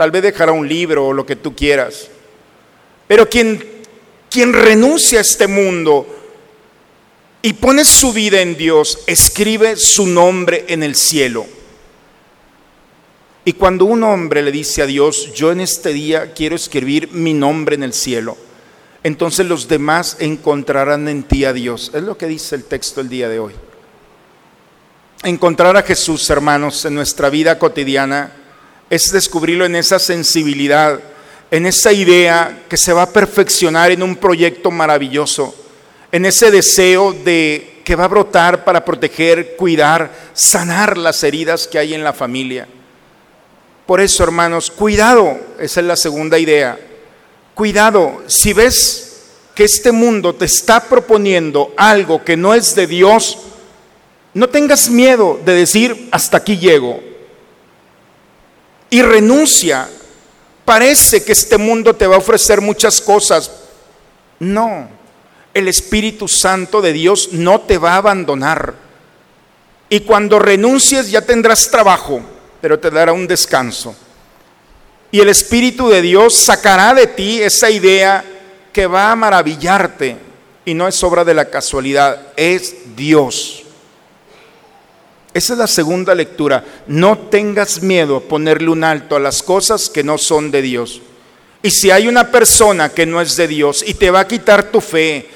Tal 0.00 0.10
vez 0.10 0.22
dejará 0.22 0.52
un 0.52 0.66
libro 0.66 1.08
o 1.08 1.12
lo 1.12 1.26
que 1.26 1.36
tú 1.36 1.54
quieras. 1.54 2.08
Pero 3.06 3.28
quien, 3.28 3.62
quien 4.30 4.54
renuncia 4.54 5.18
a 5.18 5.20
este 5.20 5.46
mundo 5.46 6.06
y 7.42 7.52
pone 7.52 7.84
su 7.84 8.10
vida 8.10 8.40
en 8.40 8.56
Dios, 8.56 9.00
escribe 9.06 9.76
su 9.76 10.06
nombre 10.06 10.64
en 10.68 10.82
el 10.82 10.94
cielo. 10.94 11.44
Y 13.44 13.52
cuando 13.52 13.84
un 13.84 14.02
hombre 14.02 14.40
le 14.40 14.50
dice 14.50 14.80
a 14.80 14.86
Dios, 14.86 15.34
yo 15.34 15.52
en 15.52 15.60
este 15.60 15.92
día 15.92 16.32
quiero 16.32 16.56
escribir 16.56 17.12
mi 17.12 17.34
nombre 17.34 17.74
en 17.74 17.82
el 17.82 17.92
cielo, 17.92 18.38
entonces 19.02 19.44
los 19.44 19.68
demás 19.68 20.16
encontrarán 20.18 21.08
en 21.08 21.24
ti 21.24 21.44
a 21.44 21.52
Dios. 21.52 21.90
Es 21.92 22.02
lo 22.04 22.16
que 22.16 22.26
dice 22.26 22.56
el 22.56 22.64
texto 22.64 23.02
el 23.02 23.10
día 23.10 23.28
de 23.28 23.38
hoy. 23.38 23.52
Encontrar 25.24 25.76
a 25.76 25.82
Jesús, 25.82 26.30
hermanos, 26.30 26.86
en 26.86 26.94
nuestra 26.94 27.28
vida 27.28 27.58
cotidiana 27.58 28.39
es 28.90 29.12
descubrirlo 29.12 29.64
en 29.64 29.76
esa 29.76 30.00
sensibilidad, 30.00 30.98
en 31.50 31.64
esa 31.66 31.92
idea 31.92 32.64
que 32.68 32.76
se 32.76 32.92
va 32.92 33.02
a 33.02 33.12
perfeccionar 33.12 33.92
en 33.92 34.02
un 34.02 34.16
proyecto 34.16 34.72
maravilloso, 34.72 35.54
en 36.10 36.26
ese 36.26 36.50
deseo 36.50 37.12
de 37.12 37.80
que 37.84 37.94
va 37.94 38.04
a 38.04 38.08
brotar 38.08 38.64
para 38.64 38.84
proteger, 38.84 39.56
cuidar, 39.56 40.12
sanar 40.34 40.98
las 40.98 41.22
heridas 41.22 41.68
que 41.68 41.78
hay 41.78 41.94
en 41.94 42.04
la 42.04 42.12
familia. 42.12 42.66
Por 43.86 44.00
eso, 44.00 44.22
hermanos, 44.24 44.70
cuidado, 44.70 45.38
esa 45.58 45.80
es 45.80 45.86
la 45.86 45.96
segunda 45.96 46.38
idea. 46.38 46.78
Cuidado, 47.54 48.22
si 48.26 48.52
ves 48.52 49.22
que 49.54 49.64
este 49.64 49.92
mundo 49.92 50.34
te 50.34 50.44
está 50.44 50.80
proponiendo 50.84 51.72
algo 51.76 52.24
que 52.24 52.36
no 52.36 52.54
es 52.54 52.74
de 52.74 52.86
Dios, 52.86 53.38
no 54.34 54.48
tengas 54.48 54.88
miedo 54.88 55.40
de 55.44 55.54
decir, 55.54 56.08
hasta 56.12 56.36
aquí 56.38 56.58
llego. 56.58 57.09
Y 58.90 59.02
renuncia. 59.02 59.88
Parece 60.64 61.24
que 61.24 61.32
este 61.32 61.56
mundo 61.56 61.96
te 61.96 62.06
va 62.06 62.16
a 62.16 62.18
ofrecer 62.18 62.60
muchas 62.60 63.00
cosas. 63.00 63.50
No, 64.38 64.88
el 65.54 65.68
Espíritu 65.68 66.28
Santo 66.28 66.80
de 66.80 66.92
Dios 66.92 67.30
no 67.32 67.62
te 67.62 67.78
va 67.78 67.94
a 67.94 67.98
abandonar. 67.98 68.74
Y 69.88 70.00
cuando 70.00 70.38
renuncies 70.38 71.10
ya 71.10 71.22
tendrás 71.22 71.70
trabajo 71.70 72.22
pero 72.60 72.78
te 72.78 72.90
dará 72.90 73.12
un 73.12 73.26
descanso. 73.26 73.94
Y 75.10 75.20
el 75.20 75.28
Espíritu 75.28 75.88
de 75.88 76.02
Dios 76.02 76.34
sacará 76.36 76.94
de 76.94 77.06
ti 77.06 77.40
esa 77.40 77.70
idea 77.70 78.24
que 78.72 78.86
va 78.86 79.10
a 79.10 79.16
maravillarte 79.16 80.16
y 80.64 80.74
no 80.74 80.86
es 80.86 81.02
obra 81.02 81.24
de 81.24 81.34
la 81.34 81.46
casualidad, 81.46 82.28
es 82.36 82.94
Dios. 82.94 83.64
Esa 85.32 85.52
es 85.52 85.58
la 85.58 85.66
segunda 85.66 86.14
lectura. 86.14 86.64
No 86.86 87.16
tengas 87.16 87.82
miedo 87.82 88.16
a 88.16 88.20
ponerle 88.20 88.68
un 88.68 88.82
alto 88.82 89.16
a 89.16 89.20
las 89.20 89.42
cosas 89.42 89.88
que 89.88 90.02
no 90.02 90.18
son 90.18 90.50
de 90.50 90.62
Dios. 90.62 91.00
Y 91.62 91.70
si 91.70 91.90
hay 91.90 92.08
una 92.08 92.30
persona 92.30 92.88
que 92.88 93.06
no 93.06 93.20
es 93.20 93.36
de 93.36 93.46
Dios 93.46 93.84
y 93.86 93.94
te 93.94 94.10
va 94.10 94.20
a 94.20 94.26
quitar 94.26 94.64
tu 94.64 94.80
fe, 94.80 95.28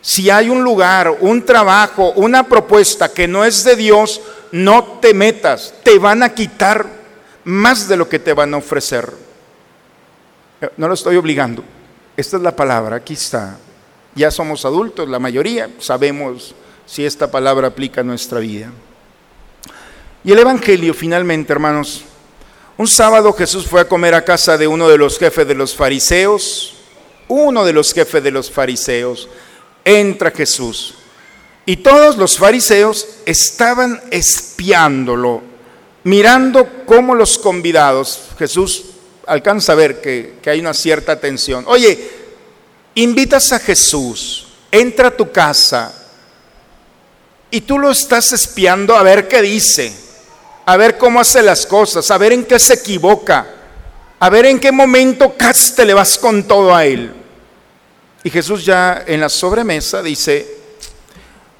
si 0.00 0.30
hay 0.30 0.48
un 0.48 0.62
lugar, 0.62 1.16
un 1.20 1.44
trabajo, 1.44 2.12
una 2.16 2.44
propuesta 2.44 3.12
que 3.12 3.28
no 3.28 3.44
es 3.44 3.62
de 3.64 3.76
Dios, 3.76 4.20
no 4.52 4.98
te 5.00 5.12
metas, 5.12 5.74
te 5.82 5.98
van 5.98 6.22
a 6.22 6.34
quitar 6.34 6.86
más 7.44 7.88
de 7.88 7.96
lo 7.96 8.08
que 8.08 8.18
te 8.18 8.32
van 8.32 8.54
a 8.54 8.58
ofrecer. 8.58 9.12
No 10.76 10.88
lo 10.88 10.94
estoy 10.94 11.16
obligando, 11.16 11.64
esta 12.16 12.36
es 12.36 12.42
la 12.42 12.54
palabra, 12.54 12.96
aquí 12.96 13.14
está. 13.14 13.58
Ya 14.14 14.30
somos 14.30 14.64
adultos, 14.64 15.08
la 15.08 15.18
mayoría 15.18 15.70
sabemos 15.78 16.54
si 16.86 17.04
esta 17.04 17.30
palabra 17.30 17.68
aplica 17.68 18.02
a 18.02 18.04
nuestra 18.04 18.40
vida. 18.40 18.70
Y 20.24 20.32
el 20.32 20.38
Evangelio 20.38 20.94
finalmente, 20.94 21.52
hermanos, 21.52 22.04
un 22.76 22.86
sábado 22.86 23.32
Jesús 23.32 23.66
fue 23.66 23.80
a 23.80 23.88
comer 23.88 24.14
a 24.14 24.24
casa 24.24 24.56
de 24.56 24.66
uno 24.66 24.88
de 24.88 24.98
los 24.98 25.18
jefes 25.18 25.46
de 25.46 25.54
los 25.54 25.74
fariseos, 25.74 26.74
uno 27.28 27.64
de 27.64 27.72
los 27.72 27.92
jefes 27.92 28.22
de 28.22 28.30
los 28.30 28.50
fariseos, 28.50 29.28
entra 29.84 30.30
Jesús. 30.30 30.94
Y 31.64 31.76
todos 31.78 32.16
los 32.16 32.38
fariseos 32.38 33.06
estaban 33.26 34.00
espiándolo, 34.10 35.42
mirando 36.04 36.84
cómo 36.86 37.14
los 37.14 37.38
convidados, 37.38 38.30
Jesús 38.38 38.84
alcanza 39.26 39.72
a 39.72 39.76
ver 39.76 40.00
que, 40.00 40.34
hay 40.46 40.60
una 40.60 40.74
cierta 40.74 41.18
tensión. 41.20 41.64
Oye, 41.68 42.10
invitas 42.94 43.52
a 43.52 43.58
Jesús, 43.58 44.48
entra 44.70 45.08
a 45.08 45.16
tu 45.16 45.30
casa 45.30 45.94
y 47.50 47.60
tú 47.60 47.78
lo 47.78 47.90
estás 47.90 48.32
espiando 48.32 48.96
a 48.96 49.02
ver 49.02 49.28
qué 49.28 49.42
dice, 49.42 49.92
a 50.64 50.76
ver 50.76 50.98
cómo 50.98 51.20
hace 51.20 51.42
las 51.42 51.66
cosas, 51.66 52.10
a 52.10 52.18
ver 52.18 52.32
en 52.32 52.44
qué 52.44 52.58
se 52.58 52.74
equivoca, 52.74 53.46
a 54.18 54.30
ver 54.30 54.46
en 54.46 54.60
qué 54.60 54.72
momento 54.72 55.34
casi 55.36 55.74
te 55.74 55.84
le 55.84 55.94
vas 55.94 56.18
con 56.18 56.44
todo 56.44 56.74
a 56.74 56.84
él. 56.84 57.12
Y 58.24 58.30
Jesús 58.30 58.64
ya 58.64 59.02
en 59.06 59.20
la 59.20 59.28
sobremesa 59.28 60.02
dice, 60.02 60.62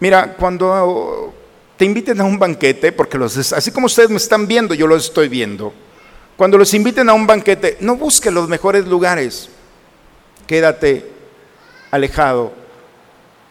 Mira, 0.03 0.35
cuando 0.37 1.33
te 1.77 1.85
inviten 1.85 2.21
a 2.21 2.25
un 2.25 2.37
banquete, 2.37 2.91
porque 2.91 3.17
los, 3.17 3.53
así 3.53 3.71
como 3.71 3.87
ustedes 3.87 4.11
me 4.11 4.17
están 4.17 4.49
viendo, 4.49 4.75
yo 4.75 4.88
los 4.88 5.05
estoy 5.05 5.29
viendo. 5.29 5.73
Cuando 6.37 6.59
los 6.59 6.75
inviten 6.75 7.09
a 7.09 7.12
un 7.12 7.25
banquete, 7.25 7.77
no 7.79 7.95
busque 7.95 8.33
los 8.33 8.49
mejores 8.49 8.85
lugares. 8.85 9.49
Quédate 10.45 11.09
alejado 11.93 12.53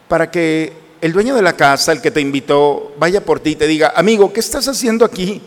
para 0.09 0.29
que 0.29 0.73
el 1.01 1.13
dueño 1.13 1.35
de 1.35 1.41
la 1.41 1.57
casa, 1.57 1.91
el 1.91 2.01
que 2.01 2.11
te 2.11 2.21
invitó, 2.21 2.93
vaya 2.97 3.25
por 3.25 3.39
ti 3.39 3.51
y 3.51 3.55
te 3.55 3.65
diga, 3.65 3.93
amigo, 3.95 4.31
¿qué 4.31 4.39
estás 4.39 4.67
haciendo 4.67 5.03
aquí? 5.03 5.41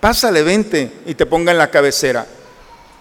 Pásale, 0.00 0.42
vente 0.42 0.90
y 1.06 1.14
te 1.14 1.26
ponga 1.26 1.52
en 1.52 1.58
la 1.58 1.70
cabecera. 1.70 2.26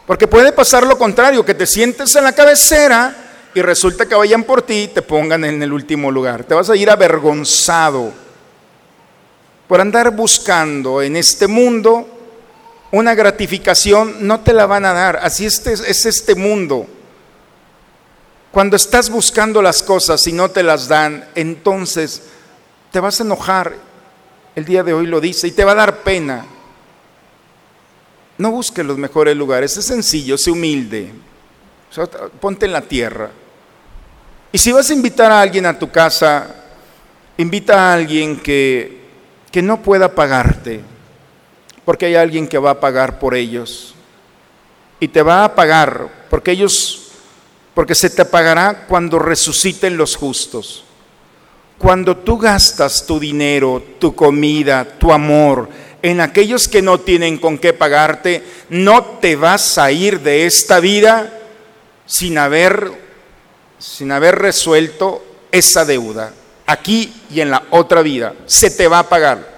Porque 0.06 0.28
puede 0.28 0.52
pasar 0.52 0.86
lo 0.86 0.98
contrario, 0.98 1.46
que 1.46 1.54
te 1.54 1.66
sientes 1.66 2.14
en 2.16 2.26
la 2.26 2.34
cabecera 2.34 3.16
y 3.56 3.62
resulta 3.62 4.06
que 4.06 4.16
vayan 4.16 4.44
por 4.44 4.62
ti 4.64 4.84
y 4.84 4.88
te 4.90 5.02
pongan 5.02 5.46
en 5.46 5.64
el 5.64 5.72
último 5.72 6.12
lugar. 6.12 6.44
Te 6.44 6.54
vas 6.54 6.70
a 6.70 6.76
ir 6.76 6.90
avergonzado 6.90 8.12
por 9.68 9.80
andar 9.80 10.12
buscando 10.12 11.02
en 11.02 11.16
este 11.16 11.48
mundo 11.48 12.08
una 12.92 13.16
gratificación, 13.16 14.28
no 14.28 14.42
te 14.42 14.54
la 14.54 14.66
van 14.66 14.86
a 14.86 14.94
dar. 14.94 15.20
Así 15.24 15.46
es 15.46 16.06
este 16.06 16.36
mundo. 16.36 16.86
Cuando 18.54 18.76
estás 18.76 19.10
buscando 19.10 19.64
las 19.64 19.82
cosas 19.82 20.28
y 20.28 20.32
no 20.32 20.52
te 20.52 20.62
las 20.62 20.88
dan, 20.88 21.26
entonces 21.34 22.22
te 22.92 23.00
vas 23.00 23.20
a 23.20 23.24
enojar. 23.24 23.74
El 24.56 24.64
día 24.64 24.84
de 24.84 24.94
hoy 24.94 25.08
lo 25.08 25.20
dice 25.20 25.48
y 25.48 25.52
te 25.52 25.66
va 25.66 25.72
a 25.72 25.76
dar 25.76 26.04
pena. 26.04 26.46
No 28.38 28.52
busques 28.52 28.86
los 28.86 29.00
mejores 29.00 29.36
lugares, 29.36 29.76
es 29.76 29.86
sencillo, 29.86 30.38
sé 30.38 30.52
humilde. 30.52 31.12
Ponte 32.40 32.68
en 32.68 32.74
la 32.74 32.82
tierra. 32.82 33.32
Y 34.52 34.60
si 34.60 34.72
vas 34.72 34.88
a 34.88 34.94
invitar 34.94 35.32
a 35.32 35.42
alguien 35.42 35.66
a 35.66 35.80
tu 35.80 35.90
casa, 35.90 36.54
invita 37.38 37.90
a 37.90 37.94
alguien 37.96 38.40
que, 38.40 39.02
que 39.52 39.64
no 39.64 39.82
pueda 39.82 40.14
pagarte, 40.14 40.80
porque 41.86 42.06
hay 42.06 42.16
alguien 42.18 42.48
que 42.48 42.60
va 42.60 42.70
a 42.70 42.80
pagar 42.80 43.18
por 43.18 43.34
ellos. 43.34 43.96
Y 45.00 45.08
te 45.08 45.24
va 45.24 45.44
a 45.44 45.56
pagar, 45.56 46.28
porque 46.30 46.52
ellos, 46.52 47.03
porque 47.74 47.96
se 47.96 48.10
te 48.10 48.26
pagará 48.26 48.86
cuando 48.88 49.20
resuciten 49.20 49.98
los 49.98 50.16
justos. 50.16 50.84
Cuando 51.78 52.18
tú 52.18 52.38
gastas 52.38 53.06
tu 53.06 53.20
dinero, 53.20 53.84
tu 54.00 54.16
comida, 54.16 54.86
tu 54.98 55.12
amor 55.12 55.70
en 56.04 56.20
aquellos 56.20 56.68
que 56.68 56.82
no 56.82 57.00
tienen 57.00 57.38
con 57.38 57.58
qué 57.58 57.72
pagarte, 57.72 58.44
no 58.70 59.04
te 59.22 59.38
vas 59.38 59.78
a 59.78 59.90
ir 59.92 60.20
de 60.20 60.46
esta 60.46 60.82
vida 60.82 61.40
sin 62.06 62.38
haber 62.38 62.92
sin 63.80 64.12
haber 64.12 64.36
resuelto 64.36 65.24
esa 65.52 65.86
deuda, 65.86 66.34
aquí 66.66 67.14
y 67.30 67.42
en 67.42 67.52
la 67.52 67.64
otra 67.70 68.02
vida, 68.02 68.34
se 68.46 68.70
te 68.70 68.88
va 68.88 69.00
a 69.00 69.10
pagar. 69.10 69.52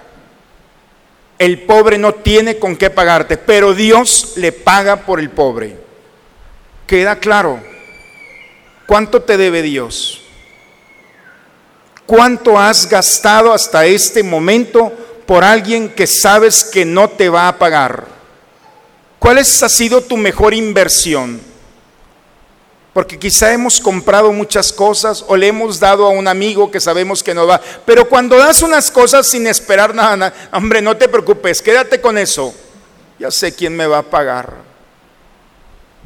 El 1.37 1.63
pobre 1.63 1.97
no 1.97 2.13
tiene 2.13 2.57
con 2.57 2.75
qué 2.75 2.89
pagarte, 2.89 3.37
pero 3.37 3.73
Dios 3.73 4.33
le 4.37 4.51
paga 4.51 4.97
por 4.97 5.19
el 5.19 5.29
pobre. 5.29 5.77
Queda 6.87 7.17
claro. 7.17 7.59
¿Cuánto 8.85 9.21
te 9.21 9.37
debe 9.37 9.61
Dios? 9.61 10.21
¿Cuánto 12.05 12.59
has 12.59 12.87
gastado 12.87 13.51
hasta 13.51 13.85
este 13.85 14.21
momento 14.21 14.91
por 15.25 15.43
alguien 15.43 15.89
que 15.89 16.05
sabes 16.05 16.63
que 16.63 16.85
no 16.85 17.09
te 17.09 17.29
va 17.29 17.47
a 17.47 17.57
pagar? 17.57 18.05
¿Cuál 19.17 19.39
ha 19.39 19.43
sido 19.43 20.01
tu 20.01 20.17
mejor 20.17 20.53
inversión? 20.53 21.41
porque 22.95 23.19
quizá 23.19 23.51
hemos 23.51 23.81
comprado 23.81 24.31
muchas 24.31 24.71
cosas 24.71 25.25
o 25.27 25.35
le 25.35 25.47
hemos 25.47 25.81
dado 25.81 26.05
a 26.05 26.11
un 26.11 26.29
amigo 26.29 26.71
que 26.71 26.79
sabemos 26.79 27.21
que 27.21 27.33
no 27.33 27.45
va. 27.45 27.59
Pero 27.85 28.07
cuando 28.07 28.37
das 28.37 28.61
unas 28.61 28.89
cosas 28.89 29.27
sin 29.27 29.47
esperar 29.47 29.93
nada, 29.93 30.33
hombre, 30.53 30.81
no 30.81 30.95
te 30.95 31.09
preocupes, 31.09 31.61
quédate 31.61 31.99
con 31.99 32.17
eso. 32.17 32.55
Ya 33.19 33.29
sé 33.31 33.53
quién 33.53 33.75
me 33.75 33.85
va 33.85 33.97
a 33.97 34.03
pagar. 34.03 34.53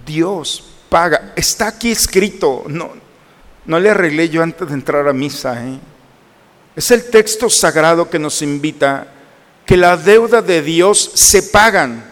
Dios 0.04 0.64
paga. 0.90 1.34
Está 1.36 1.68
aquí 1.70 1.92
escrito. 1.92 2.64
No, 2.68 2.92
no 3.66 3.80
le 3.80 3.90
arreglé 3.90 4.30
yo 4.30 4.44
antes 4.44 4.68
de 4.68 4.74
entrar 4.74 5.08
a 5.08 5.14
misa. 5.14 5.66
¿eh? 5.66 5.80
Es 6.76 6.92
el 6.92 7.10
texto 7.10 7.50
sagrado 7.50 8.10
que 8.10 8.20
nos 8.20 8.42
invita 8.42 9.08
que 9.66 9.78
la 9.78 9.96
deuda 9.96 10.42
de 10.42 10.62
Dios 10.62 11.12
se 11.14 11.44
pagan. 11.44 12.04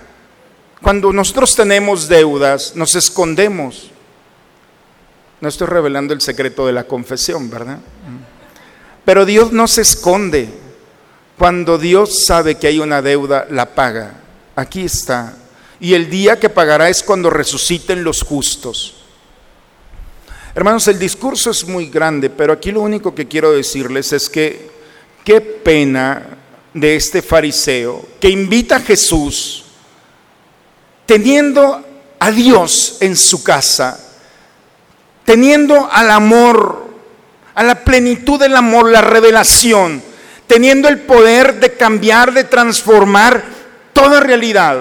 Cuando 0.81 1.11
nosotros 1.11 1.55
tenemos 1.55 2.07
deudas, 2.07 2.75
nos 2.75 2.95
escondemos 2.95 3.91
no 5.39 5.49
estoy 5.49 5.67
revelando 5.67 6.13
el 6.13 6.21
secreto 6.21 6.65
de 6.65 6.73
la 6.73 6.85
confesión, 6.85 7.49
¿verdad? 7.49 7.77
Pero 9.05 9.25
Dios 9.25 9.51
no 9.51 9.67
se 9.67 9.81
esconde. 9.81 10.49
Cuando 11.37 11.77
Dios 11.77 12.25
sabe 12.25 12.55
que 12.55 12.67
hay 12.67 12.79
una 12.79 13.03
deuda, 13.03 13.45
la 13.51 13.75
paga. 13.75 14.13
Aquí 14.55 14.85
está. 14.85 15.35
Y 15.79 15.93
el 15.93 16.09
día 16.09 16.39
que 16.39 16.49
pagará 16.49 16.89
es 16.89 17.03
cuando 17.03 17.29
resuciten 17.29 18.03
los 18.03 18.23
justos. 18.23 18.95
Hermanos, 20.55 20.87
el 20.87 20.97
discurso 20.97 21.51
es 21.51 21.67
muy 21.67 21.87
grande, 21.89 22.29
pero 22.29 22.53
aquí 22.53 22.71
lo 22.71 22.81
único 22.81 23.13
que 23.13 23.27
quiero 23.27 23.51
decirles 23.51 24.11
es 24.11 24.29
que 24.29 24.71
qué 25.23 25.39
pena 25.39 26.37
de 26.73 26.95
este 26.95 27.21
fariseo 27.21 28.05
que 28.19 28.29
invita 28.29 28.77
a 28.77 28.81
Jesús 28.81 29.65
teniendo 31.07 31.83
a 32.19 32.31
Dios 32.31 32.97
en 32.99 33.15
su 33.15 33.43
casa, 33.43 33.99
teniendo 35.25 35.89
al 35.91 36.11
amor, 36.11 36.87
a 37.55 37.63
la 37.63 37.83
plenitud 37.83 38.39
del 38.39 38.55
amor, 38.55 38.91
la 38.91 39.01
revelación, 39.01 40.03
teniendo 40.45 40.87
el 40.89 40.99
poder 40.99 41.59
de 41.59 41.73
cambiar, 41.73 42.33
de 42.33 42.43
transformar 42.43 43.43
toda 43.93 44.19
realidad. 44.19 44.79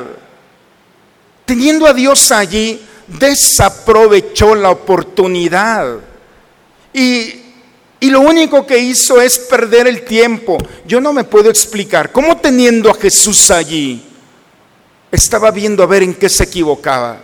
Teniendo 1.46 1.86
a 1.86 1.94
Dios 1.94 2.32
allí, 2.32 2.80
desaprovechó 3.06 4.54
la 4.54 4.70
oportunidad. 4.70 5.98
Y, 6.92 7.34
y, 8.00 8.10
lo 8.10 8.20
único 8.20 8.66
que 8.66 8.78
hizo 8.78 9.20
es 9.20 9.38
perder 9.38 9.86
el 9.86 10.04
tiempo. 10.04 10.58
Yo 10.86 11.00
no 11.00 11.12
me 11.12 11.24
puedo 11.24 11.48
explicar 11.48 12.10
cómo 12.10 12.36
teniendo 12.36 12.90
a 12.90 12.94
Jesús 12.94 13.50
allí, 13.50 14.02
estaba 15.12 15.52
viendo 15.52 15.82
a 15.82 15.86
ver 15.86 16.02
en 16.02 16.14
qué 16.14 16.28
se 16.28 16.44
equivocaba. 16.44 17.22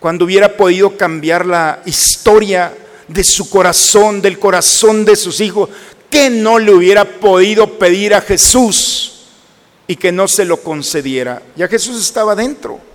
Cuando 0.00 0.24
hubiera 0.24 0.56
podido 0.56 0.96
cambiar 0.96 1.46
la 1.46 1.82
historia 1.86 2.74
de 3.06 3.22
su 3.24 3.48
corazón, 3.48 4.20
del 4.20 4.38
corazón 4.38 5.04
de 5.04 5.14
sus 5.14 5.40
hijos, 5.40 5.70
que 6.10 6.30
no 6.30 6.58
le 6.58 6.72
hubiera 6.72 7.04
podido 7.04 7.78
pedir 7.78 8.14
a 8.14 8.20
Jesús 8.20 9.26
y 9.86 9.96
que 9.96 10.12
no 10.12 10.28
se 10.28 10.44
lo 10.44 10.58
concediera. 10.58 11.42
Ya 11.56 11.68
Jesús 11.68 12.00
estaba 12.00 12.34
dentro. 12.34 12.87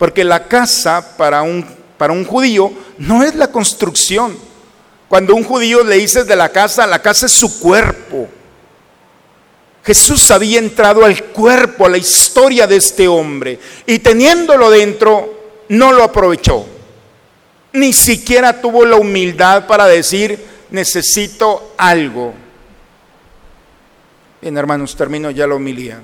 Porque 0.00 0.24
la 0.24 0.48
casa 0.48 1.14
para 1.18 1.42
un, 1.42 1.62
para 1.98 2.14
un 2.14 2.24
judío 2.24 2.72
no 2.96 3.22
es 3.22 3.34
la 3.34 3.52
construcción. 3.52 4.34
Cuando 5.10 5.34
un 5.34 5.44
judío 5.44 5.84
le 5.84 5.96
dices 5.96 6.26
de 6.26 6.36
la 6.36 6.48
casa, 6.48 6.86
la 6.86 7.02
casa 7.02 7.26
es 7.26 7.32
su 7.32 7.60
cuerpo. 7.60 8.26
Jesús 9.84 10.30
había 10.30 10.58
entrado 10.58 11.04
al 11.04 11.22
cuerpo, 11.24 11.84
a 11.84 11.90
la 11.90 11.98
historia 11.98 12.66
de 12.66 12.76
este 12.76 13.08
hombre, 13.08 13.58
y 13.84 13.98
teniéndolo 13.98 14.70
dentro, 14.70 15.34
no 15.68 15.92
lo 15.92 16.02
aprovechó. 16.02 16.64
Ni 17.74 17.92
siquiera 17.92 18.58
tuvo 18.58 18.86
la 18.86 18.96
humildad 18.96 19.66
para 19.66 19.86
decir, 19.86 20.42
necesito 20.70 21.74
algo. 21.76 22.32
Bien, 24.40 24.56
hermanos, 24.56 24.96
termino 24.96 25.30
ya 25.30 25.46
la 25.46 25.56
humildad. 25.56 25.98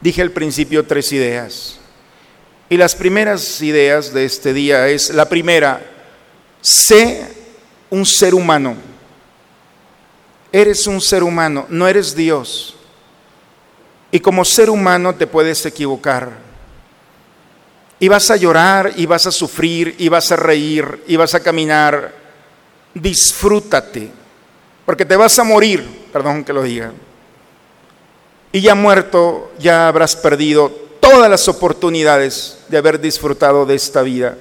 Dije 0.00 0.20
al 0.20 0.32
principio 0.32 0.84
tres 0.84 1.12
ideas. 1.12 1.79
Y 2.70 2.76
las 2.76 2.94
primeras 2.94 3.60
ideas 3.62 4.14
de 4.14 4.24
este 4.24 4.54
día 4.54 4.86
es, 4.86 5.10
la 5.10 5.28
primera, 5.28 5.82
sé 6.60 7.26
un 7.90 8.06
ser 8.06 8.32
humano. 8.32 8.76
Eres 10.52 10.86
un 10.86 11.00
ser 11.00 11.24
humano, 11.24 11.66
no 11.68 11.88
eres 11.88 12.14
Dios. 12.14 12.76
Y 14.12 14.20
como 14.20 14.44
ser 14.44 14.70
humano 14.70 15.16
te 15.16 15.26
puedes 15.26 15.66
equivocar. 15.66 16.30
Y 17.98 18.06
vas 18.06 18.30
a 18.30 18.36
llorar, 18.36 18.92
y 18.94 19.04
vas 19.04 19.26
a 19.26 19.32
sufrir, 19.32 19.96
y 19.98 20.08
vas 20.08 20.30
a 20.30 20.36
reír, 20.36 21.02
y 21.08 21.16
vas 21.16 21.34
a 21.34 21.42
caminar. 21.42 22.14
Disfrútate, 22.94 24.12
porque 24.86 25.04
te 25.04 25.16
vas 25.16 25.36
a 25.40 25.44
morir, 25.44 26.06
perdón 26.12 26.44
que 26.44 26.52
lo 26.52 26.62
diga. 26.62 26.92
Y 28.52 28.60
ya 28.60 28.76
muerto, 28.76 29.52
ya 29.58 29.88
habrás 29.88 30.14
perdido 30.14 30.89
todas 31.10 31.28
las 31.28 31.48
oportunidades 31.48 32.58
de 32.68 32.78
haber 32.78 33.00
disfrutado 33.00 33.66
de 33.66 33.74
esta 33.74 34.02
vida. 34.02 34.38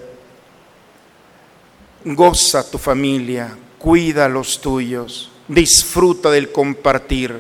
Goza 2.06 2.70
tu 2.70 2.78
familia, 2.78 3.58
cuida 3.80 4.26
a 4.26 4.30
los 4.30 4.62
tuyos, 4.62 5.32
disfruta 5.48 6.30
del 6.30 6.52
compartir. 6.52 7.36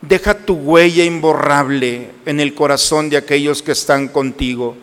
Deja 0.00 0.34
tu 0.34 0.54
huella 0.54 1.02
imborrable 1.02 2.12
en 2.24 2.38
el 2.38 2.54
corazón 2.54 3.10
de 3.10 3.16
aquellos 3.16 3.62
que 3.62 3.72
están 3.72 4.06
contigo. 4.06 4.76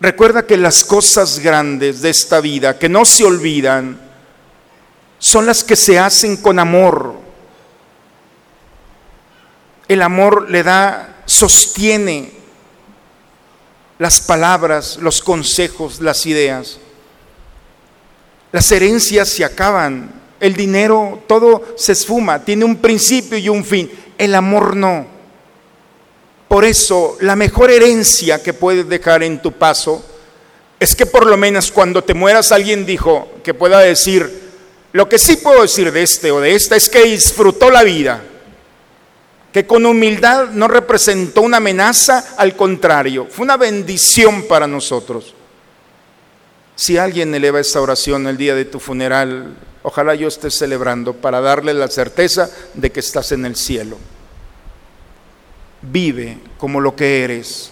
Recuerda 0.00 0.46
que 0.46 0.56
las 0.56 0.84
cosas 0.84 1.38
grandes 1.40 2.00
de 2.00 2.08
esta 2.08 2.40
vida, 2.40 2.78
que 2.78 2.88
no 2.88 3.04
se 3.04 3.24
olvidan, 3.24 4.00
son 5.18 5.44
las 5.44 5.62
que 5.62 5.76
se 5.76 5.98
hacen 5.98 6.38
con 6.38 6.58
amor. 6.58 7.14
El 9.86 10.00
amor 10.00 10.50
le 10.50 10.62
da 10.62 11.15
sostiene 11.26 12.30
las 13.98 14.20
palabras, 14.20 14.98
los 15.00 15.20
consejos, 15.20 16.00
las 16.00 16.24
ideas. 16.26 16.78
Las 18.52 18.70
herencias 18.72 19.28
se 19.28 19.44
acaban, 19.44 20.22
el 20.40 20.54
dinero, 20.54 21.22
todo 21.26 21.74
se 21.76 21.92
esfuma, 21.92 22.44
tiene 22.44 22.64
un 22.64 22.76
principio 22.76 23.36
y 23.36 23.48
un 23.48 23.64
fin, 23.64 23.90
el 24.16 24.34
amor 24.34 24.76
no. 24.76 25.06
Por 26.48 26.64
eso, 26.64 27.16
la 27.20 27.34
mejor 27.34 27.70
herencia 27.70 28.42
que 28.42 28.54
puedes 28.54 28.88
dejar 28.88 29.22
en 29.22 29.42
tu 29.42 29.52
paso 29.52 30.04
es 30.78 30.94
que 30.94 31.06
por 31.06 31.26
lo 31.26 31.36
menos 31.36 31.72
cuando 31.72 32.04
te 32.04 32.14
mueras 32.14 32.52
alguien 32.52 32.86
dijo 32.86 33.28
que 33.42 33.52
pueda 33.52 33.80
decir, 33.80 34.46
lo 34.92 35.08
que 35.08 35.18
sí 35.18 35.36
puedo 35.36 35.62
decir 35.62 35.90
de 35.90 36.02
este 36.02 36.30
o 36.30 36.40
de 36.40 36.54
esta 36.54 36.76
es 36.76 36.88
que 36.88 37.02
disfrutó 37.04 37.70
la 37.70 37.82
vida 37.82 38.22
que 39.56 39.66
con 39.66 39.86
humildad 39.86 40.50
no 40.50 40.68
representó 40.68 41.40
una 41.40 41.56
amenaza, 41.56 42.34
al 42.36 42.54
contrario, 42.54 43.26
fue 43.30 43.44
una 43.44 43.56
bendición 43.56 44.42
para 44.42 44.66
nosotros. 44.66 45.32
Si 46.74 46.98
alguien 46.98 47.34
eleva 47.34 47.58
esta 47.58 47.80
oración 47.80 48.26
el 48.26 48.36
día 48.36 48.54
de 48.54 48.66
tu 48.66 48.78
funeral, 48.78 49.56
ojalá 49.82 50.14
yo 50.14 50.28
esté 50.28 50.50
celebrando 50.50 51.14
para 51.14 51.40
darle 51.40 51.72
la 51.72 51.88
certeza 51.88 52.50
de 52.74 52.92
que 52.92 53.00
estás 53.00 53.32
en 53.32 53.46
el 53.46 53.56
cielo. 53.56 53.96
Vive 55.80 56.38
como 56.58 56.82
lo 56.82 56.94
que 56.94 57.24
eres. 57.24 57.70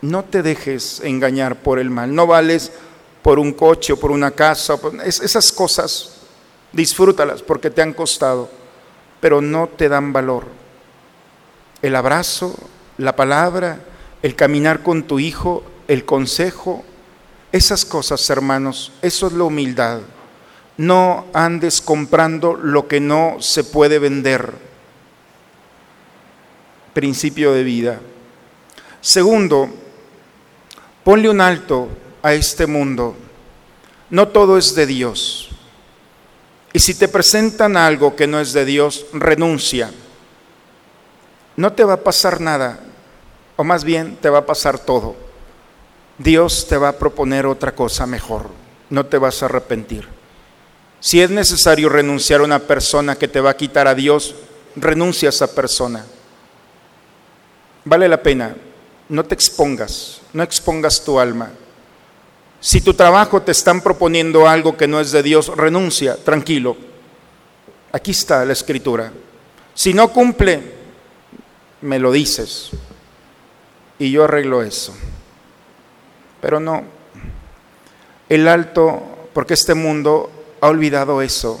No 0.00 0.24
te 0.24 0.42
dejes 0.42 1.02
engañar 1.04 1.62
por 1.62 1.78
el 1.78 1.88
mal. 1.88 2.12
No 2.12 2.26
vales 2.26 2.72
por 3.22 3.38
un 3.38 3.52
coche 3.52 3.92
o 3.92 3.96
por 3.96 4.10
una 4.10 4.32
casa. 4.32 4.76
Esas 5.04 5.52
cosas, 5.52 6.14
disfrútalas 6.72 7.42
porque 7.42 7.70
te 7.70 7.80
han 7.80 7.92
costado, 7.92 8.50
pero 9.20 9.40
no 9.40 9.68
te 9.68 9.88
dan 9.88 10.12
valor 10.12 10.61
el 11.82 11.96
abrazo, 11.96 12.56
la 12.96 13.16
palabra, 13.16 13.80
el 14.22 14.36
caminar 14.36 14.82
con 14.82 15.02
tu 15.02 15.18
hijo, 15.18 15.64
el 15.88 16.04
consejo, 16.04 16.84
esas 17.50 17.84
cosas, 17.84 18.30
hermanos, 18.30 18.92
eso 19.02 19.26
es 19.26 19.32
la 19.32 19.44
humildad. 19.44 20.00
No 20.78 21.26
andes 21.34 21.80
comprando 21.80 22.54
lo 22.54 22.88
que 22.88 23.00
no 23.00 23.36
se 23.40 23.64
puede 23.64 23.98
vender. 23.98 24.52
Principio 26.94 27.52
de 27.52 27.64
vida. 27.64 28.00
Segundo, 29.00 29.68
ponle 31.04 31.28
un 31.28 31.40
alto 31.40 31.88
a 32.22 32.32
este 32.32 32.66
mundo. 32.66 33.16
No 34.08 34.28
todo 34.28 34.56
es 34.56 34.74
de 34.74 34.86
Dios. 34.86 35.50
Y 36.72 36.78
si 36.78 36.94
te 36.94 37.08
presentan 37.08 37.76
algo 37.76 38.14
que 38.16 38.26
no 38.26 38.40
es 38.40 38.52
de 38.52 38.64
Dios, 38.64 39.04
renuncia 39.12 39.90
no 41.56 41.72
te 41.72 41.84
va 41.84 41.94
a 41.94 42.04
pasar 42.04 42.40
nada, 42.40 42.80
o 43.56 43.64
más 43.64 43.84
bien 43.84 44.16
te 44.16 44.30
va 44.30 44.38
a 44.38 44.46
pasar 44.46 44.78
todo. 44.78 45.14
Dios 46.18 46.66
te 46.68 46.76
va 46.76 46.88
a 46.88 46.98
proponer 46.98 47.46
otra 47.46 47.74
cosa 47.74 48.06
mejor, 48.06 48.50
no 48.90 49.06
te 49.06 49.18
vas 49.18 49.42
a 49.42 49.46
arrepentir. 49.46 50.08
Si 51.00 51.20
es 51.20 51.30
necesario 51.30 51.88
renunciar 51.88 52.40
a 52.40 52.44
una 52.44 52.60
persona 52.60 53.16
que 53.16 53.28
te 53.28 53.40
va 53.40 53.50
a 53.50 53.56
quitar 53.56 53.88
a 53.88 53.94
Dios, 53.94 54.34
renuncia 54.76 55.28
a 55.28 55.30
esa 55.30 55.52
persona. 55.52 56.04
Vale 57.84 58.08
la 58.08 58.22
pena, 58.22 58.54
no 59.08 59.24
te 59.24 59.34
expongas, 59.34 60.20
no 60.32 60.42
expongas 60.42 61.02
tu 61.02 61.18
alma. 61.18 61.50
Si 62.60 62.80
tu 62.80 62.94
trabajo 62.94 63.42
te 63.42 63.50
están 63.50 63.80
proponiendo 63.80 64.46
algo 64.46 64.76
que 64.76 64.86
no 64.86 65.00
es 65.00 65.10
de 65.10 65.24
Dios, 65.24 65.48
renuncia, 65.48 66.16
tranquilo. 66.16 66.76
Aquí 67.90 68.12
está 68.12 68.44
la 68.44 68.52
escritura. 68.52 69.12
Si 69.74 69.92
no 69.92 70.12
cumple, 70.12 70.81
me 71.82 71.98
lo 71.98 72.12
dices 72.12 72.70
y 73.98 74.10
yo 74.10 74.24
arreglo 74.24 74.62
eso. 74.62 74.94
Pero 76.40 76.58
no, 76.58 76.84
el 78.28 78.48
alto, 78.48 79.28
porque 79.32 79.54
este 79.54 79.74
mundo 79.74 80.30
ha 80.60 80.68
olvidado 80.68 81.22
eso, 81.22 81.60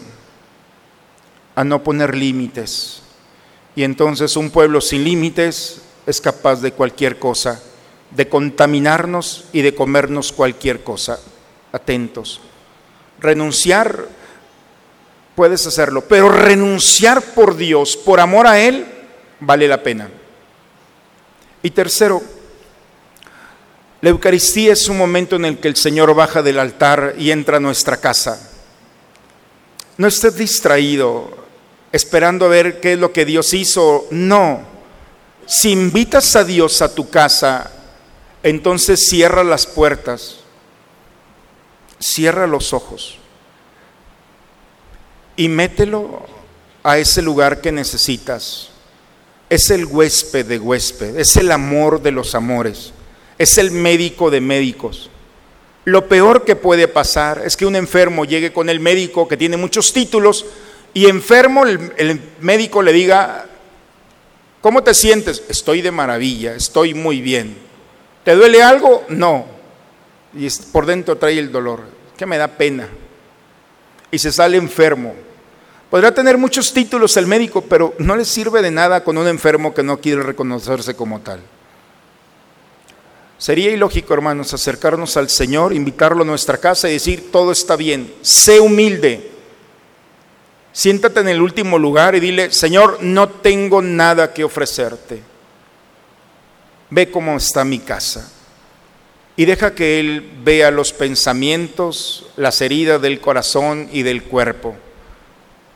a 1.54 1.64
no 1.64 1.82
poner 1.82 2.16
límites. 2.16 3.02
Y 3.76 3.84
entonces 3.84 4.36
un 4.36 4.50
pueblo 4.50 4.80
sin 4.80 5.04
límites 5.04 5.82
es 6.06 6.20
capaz 6.20 6.60
de 6.60 6.72
cualquier 6.72 7.18
cosa, 7.18 7.62
de 8.10 8.28
contaminarnos 8.28 9.44
y 9.52 9.62
de 9.62 9.74
comernos 9.74 10.32
cualquier 10.32 10.82
cosa. 10.82 11.20
Atentos. 11.72 12.40
Renunciar 13.20 14.08
puedes 15.34 15.66
hacerlo, 15.66 16.02
pero 16.02 16.28
renunciar 16.28 17.22
por 17.22 17.56
Dios, 17.56 17.96
por 17.96 18.20
amor 18.20 18.46
a 18.46 18.60
Él, 18.60 18.86
vale 19.42 19.68
la 19.68 19.82
pena. 19.82 20.08
Y 21.62 21.70
tercero, 21.70 22.22
la 24.00 24.10
Eucaristía 24.10 24.72
es 24.72 24.88
un 24.88 24.98
momento 24.98 25.36
en 25.36 25.44
el 25.44 25.58
que 25.58 25.68
el 25.68 25.76
Señor 25.76 26.14
baja 26.14 26.42
del 26.42 26.58
altar 26.58 27.14
y 27.18 27.30
entra 27.30 27.58
a 27.58 27.60
nuestra 27.60 27.98
casa. 27.98 28.50
No 29.96 30.08
estés 30.08 30.36
distraído 30.36 31.30
esperando 31.92 32.46
a 32.46 32.48
ver 32.48 32.80
qué 32.80 32.94
es 32.94 32.98
lo 32.98 33.12
que 33.12 33.24
Dios 33.24 33.54
hizo. 33.54 34.06
No. 34.10 34.62
Si 35.46 35.70
invitas 35.70 36.34
a 36.34 36.44
Dios 36.44 36.82
a 36.82 36.94
tu 36.94 37.10
casa, 37.10 37.70
entonces 38.42 39.06
cierra 39.08 39.44
las 39.44 39.66
puertas, 39.66 40.38
cierra 42.00 42.46
los 42.46 42.72
ojos 42.72 43.18
y 45.36 45.48
mételo 45.48 46.22
a 46.82 46.98
ese 46.98 47.22
lugar 47.22 47.60
que 47.60 47.70
necesitas. 47.70 48.71
Es 49.52 49.70
el 49.70 49.84
huésped 49.84 50.46
de 50.46 50.58
huésped, 50.58 51.18
es 51.18 51.36
el 51.36 51.52
amor 51.52 52.00
de 52.00 52.12
los 52.12 52.34
amores 52.34 52.92
es 53.42 53.58
el 53.58 53.72
médico 53.72 54.30
de 54.30 54.40
médicos. 54.40 55.10
Lo 55.84 56.06
peor 56.06 56.44
que 56.44 56.54
puede 56.54 56.86
pasar 56.86 57.42
es 57.44 57.56
que 57.56 57.66
un 57.66 57.74
enfermo 57.74 58.24
llegue 58.24 58.52
con 58.52 58.68
el 58.68 58.78
médico 58.78 59.26
que 59.26 59.36
tiene 59.36 59.56
muchos 59.56 59.92
títulos 59.92 60.46
y 60.94 61.06
enfermo 61.06 61.66
el, 61.66 62.20
médico 62.40 62.82
le 62.82 62.92
diga, 62.92 63.46
¿cómo 64.60 64.84
te 64.84 64.94
sientes? 64.94 65.42
Estoy 65.48 65.82
de 65.82 65.90
maravilla, 65.90 66.54
estoy 66.54 66.94
muy 66.94 67.20
bien. 67.20 67.56
¿Te 68.24 68.36
duele 68.36 68.62
algo? 68.62 69.04
No. 69.08 69.46
Y 70.34 70.46
por 70.70 70.86
dentro 70.86 71.18
trae 71.18 71.38
el 71.38 71.50
dolor, 71.50 71.80
que 72.16 72.26
me 72.26 72.38
da 72.38 72.46
pena. 72.46 72.88
Y 74.12 74.18
se 74.18 74.30
sale 74.30 74.56
enfermo. 74.56 75.14
Podrá 75.92 76.14
tener 76.14 76.38
muchos 76.38 76.72
títulos 76.72 77.18
el 77.18 77.26
médico, 77.26 77.60
pero 77.60 77.94
no 77.98 78.16
le 78.16 78.24
sirve 78.24 78.62
de 78.62 78.70
nada 78.70 79.04
con 79.04 79.18
un 79.18 79.28
enfermo 79.28 79.74
que 79.74 79.82
no 79.82 80.00
quiere 80.00 80.22
reconocerse 80.22 80.96
como 80.96 81.20
tal. 81.20 81.42
Sería 83.36 83.70
ilógico, 83.70 84.14
hermanos, 84.14 84.54
acercarnos 84.54 85.18
al 85.18 85.28
Señor, 85.28 85.74
invitarlo 85.74 86.22
a 86.22 86.26
nuestra 86.26 86.56
casa 86.56 86.88
y 86.88 86.94
decir, 86.94 87.30
todo 87.30 87.52
está 87.52 87.76
bien, 87.76 88.10
sé 88.22 88.58
humilde. 88.58 89.32
Siéntate 90.72 91.20
en 91.20 91.28
el 91.28 91.42
último 91.42 91.78
lugar 91.78 92.14
y 92.14 92.20
dile, 92.20 92.50
Señor, 92.52 93.02
no 93.02 93.28
tengo 93.28 93.82
nada 93.82 94.32
que 94.32 94.44
ofrecerte. 94.44 95.20
Ve 96.88 97.10
cómo 97.10 97.36
está 97.36 97.66
mi 97.66 97.80
casa. 97.80 98.32
Y 99.36 99.44
deja 99.44 99.74
que 99.74 100.00
Él 100.00 100.38
vea 100.42 100.70
los 100.70 100.94
pensamientos, 100.94 102.30
las 102.38 102.62
heridas 102.62 103.02
del 103.02 103.20
corazón 103.20 103.90
y 103.92 104.04
del 104.04 104.22
cuerpo. 104.22 104.74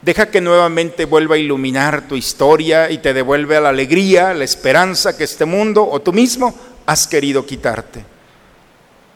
Deja 0.03 0.31
que 0.31 0.41
nuevamente 0.41 1.05
vuelva 1.05 1.35
a 1.37 1.39
iluminar 1.39 2.07
tu 2.07 2.17
historia 2.17 2.91
y 2.91 2.99
te 2.99 3.15
devuelve 3.15 3.57
a 3.57 3.61
la 3.61 3.71
alegría, 3.71 4.35
la 4.35 4.45
esperanza 4.45 5.17
que 5.17 5.25
este 5.25 5.45
mundo 5.45 5.89
o 5.89 6.01
tú 6.01 6.13
mismo 6.13 6.55
has 6.85 7.07
querido 7.07 7.45
quitarte. 7.45 8.05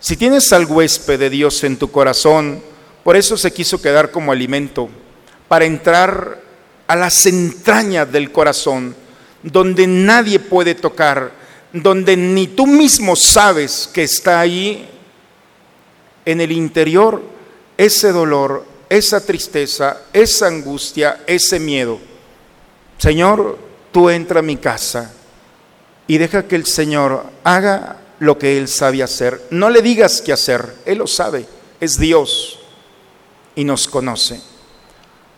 Si 0.01 0.17
tienes 0.17 0.53
al 0.53 0.65
huésped 0.65 1.19
de 1.19 1.31
Dios 1.31 1.63
en 1.63 1.77
tu 1.77 1.91
corazón, 1.91 2.63
por 3.05 3.17
eso 3.17 3.37
se 3.37 3.53
quiso 3.53 3.81
quedar 3.81 4.11
como 4.11 4.33
alimento, 4.33 4.89
para 5.47 5.65
entrar 5.65 6.41
a 6.87 6.97
las 6.97 7.27
entrañas 7.27 8.11
del 8.11 8.33
corazón, 8.33 8.95
donde 9.43 9.87
nadie 9.87 10.39
puede 10.39 10.75
tocar, 10.75 11.33
donde 11.73 12.17
ni 12.17 12.47
tú 12.47 12.67
mismo 12.67 13.17
sabes 13.17 13.89
que 13.93 14.05
está 14.05 14.41
ahí 14.41 14.89
en 16.25 16.41
el 16.41 16.53
interior 16.53 17.23
ese 17.77 18.13
dolor, 18.13 18.65
esa 18.91 19.25
tristeza, 19.25 20.03
esa 20.13 20.49
angustia, 20.49 21.23
ese 21.27 21.59
miedo. 21.59 21.99
Señor, 22.99 23.57
tú 23.93 24.11
entra 24.11 24.41
a 24.41 24.43
mi 24.43 24.57
casa 24.57 25.13
y 26.07 26.19
deja 26.19 26.47
que 26.47 26.57
el 26.57 26.67
Señor 26.67 27.25
haga 27.45 27.97
lo 28.19 28.37
que 28.37 28.59
Él 28.59 28.69
sabe 28.69 29.03
hacer. 29.03 29.41
No 29.51 29.71
le 29.71 29.81
digas 29.81 30.21
qué 30.21 30.33
hacer, 30.33 30.75
Él 30.85 30.99
lo 30.99 31.07
sabe, 31.07 31.47
es 31.81 31.99
Dios 31.99 32.59
y 33.55 33.65
nos 33.65 33.87
conoce. 33.87 34.41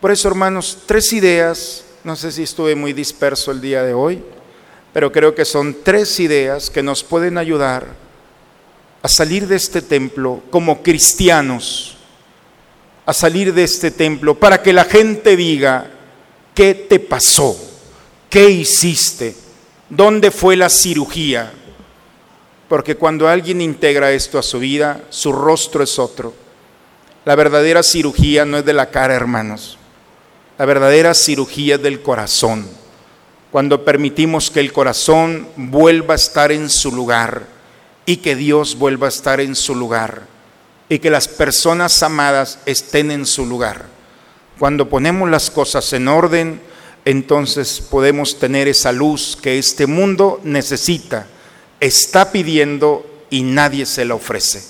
Por 0.00 0.10
eso, 0.10 0.28
hermanos, 0.28 0.78
tres 0.86 1.12
ideas, 1.12 1.84
no 2.04 2.16
sé 2.16 2.32
si 2.32 2.42
estuve 2.42 2.74
muy 2.74 2.94
disperso 2.94 3.52
el 3.52 3.60
día 3.60 3.82
de 3.82 3.92
hoy, 3.92 4.22
pero 4.92 5.12
creo 5.12 5.34
que 5.34 5.44
son 5.44 5.76
tres 5.84 6.18
ideas 6.20 6.70
que 6.70 6.82
nos 6.82 7.04
pueden 7.04 7.36
ayudar 7.38 7.86
a 9.02 9.08
salir 9.08 9.46
de 9.46 9.56
este 9.56 9.82
templo 9.82 10.42
como 10.50 10.82
cristianos, 10.82 11.98
a 13.04 13.12
salir 13.12 13.52
de 13.52 13.64
este 13.64 13.90
templo 13.90 14.38
para 14.38 14.62
que 14.62 14.72
la 14.72 14.84
gente 14.84 15.36
diga, 15.36 15.90
¿qué 16.54 16.74
te 16.74 17.00
pasó? 17.00 17.56
¿Qué 18.30 18.48
hiciste? 18.48 19.34
¿Dónde 19.88 20.30
fue 20.30 20.56
la 20.56 20.68
cirugía? 20.68 21.52
Porque 22.68 22.96
cuando 22.96 23.28
alguien 23.28 23.60
integra 23.60 24.12
esto 24.12 24.38
a 24.38 24.42
su 24.42 24.58
vida, 24.58 25.02
su 25.10 25.32
rostro 25.32 25.82
es 25.82 25.98
otro. 25.98 26.32
La 27.24 27.34
verdadera 27.34 27.82
cirugía 27.82 28.44
no 28.44 28.58
es 28.58 28.64
de 28.64 28.72
la 28.72 28.90
cara, 28.90 29.14
hermanos. 29.14 29.78
La 30.58 30.64
verdadera 30.64 31.12
cirugía 31.14 31.74
es 31.74 31.82
del 31.82 32.00
corazón. 32.02 32.66
Cuando 33.50 33.84
permitimos 33.84 34.50
que 34.50 34.60
el 34.60 34.72
corazón 34.72 35.48
vuelva 35.56 36.14
a 36.14 36.16
estar 36.16 36.52
en 36.52 36.70
su 36.70 36.90
lugar 36.90 37.46
y 38.06 38.16
que 38.18 38.34
Dios 38.34 38.78
vuelva 38.78 39.08
a 39.08 39.10
estar 39.10 39.40
en 39.40 39.54
su 39.54 39.74
lugar 39.74 40.31
y 40.88 40.98
que 40.98 41.10
las 41.10 41.28
personas 41.28 42.02
amadas 42.02 42.58
estén 42.66 43.10
en 43.10 43.26
su 43.26 43.46
lugar. 43.46 43.86
Cuando 44.58 44.88
ponemos 44.88 45.30
las 45.30 45.50
cosas 45.50 45.92
en 45.92 46.08
orden, 46.08 46.60
entonces 47.04 47.80
podemos 47.80 48.38
tener 48.38 48.68
esa 48.68 48.92
luz 48.92 49.36
que 49.40 49.58
este 49.58 49.86
mundo 49.86 50.40
necesita, 50.44 51.26
está 51.80 52.30
pidiendo 52.30 53.06
y 53.30 53.42
nadie 53.42 53.86
se 53.86 54.04
la 54.04 54.14
ofrece. 54.14 54.62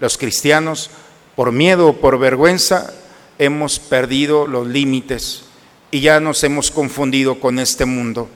Los 0.00 0.18
cristianos, 0.18 0.90
por 1.34 1.50
miedo 1.50 1.88
o 1.88 1.96
por 1.96 2.18
vergüenza, 2.18 2.92
hemos 3.38 3.78
perdido 3.78 4.46
los 4.46 4.66
límites 4.66 5.42
y 5.90 6.00
ya 6.00 6.20
nos 6.20 6.44
hemos 6.44 6.70
confundido 6.70 7.40
con 7.40 7.58
este 7.58 7.84
mundo. 7.84 8.28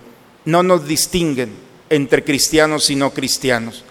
No 0.44 0.62
nos 0.62 0.86
distinguen 0.88 1.52
entre 1.90 2.24
cristianos 2.24 2.90
y 2.90 2.96
no 2.96 3.12
cristianos. 3.12 3.84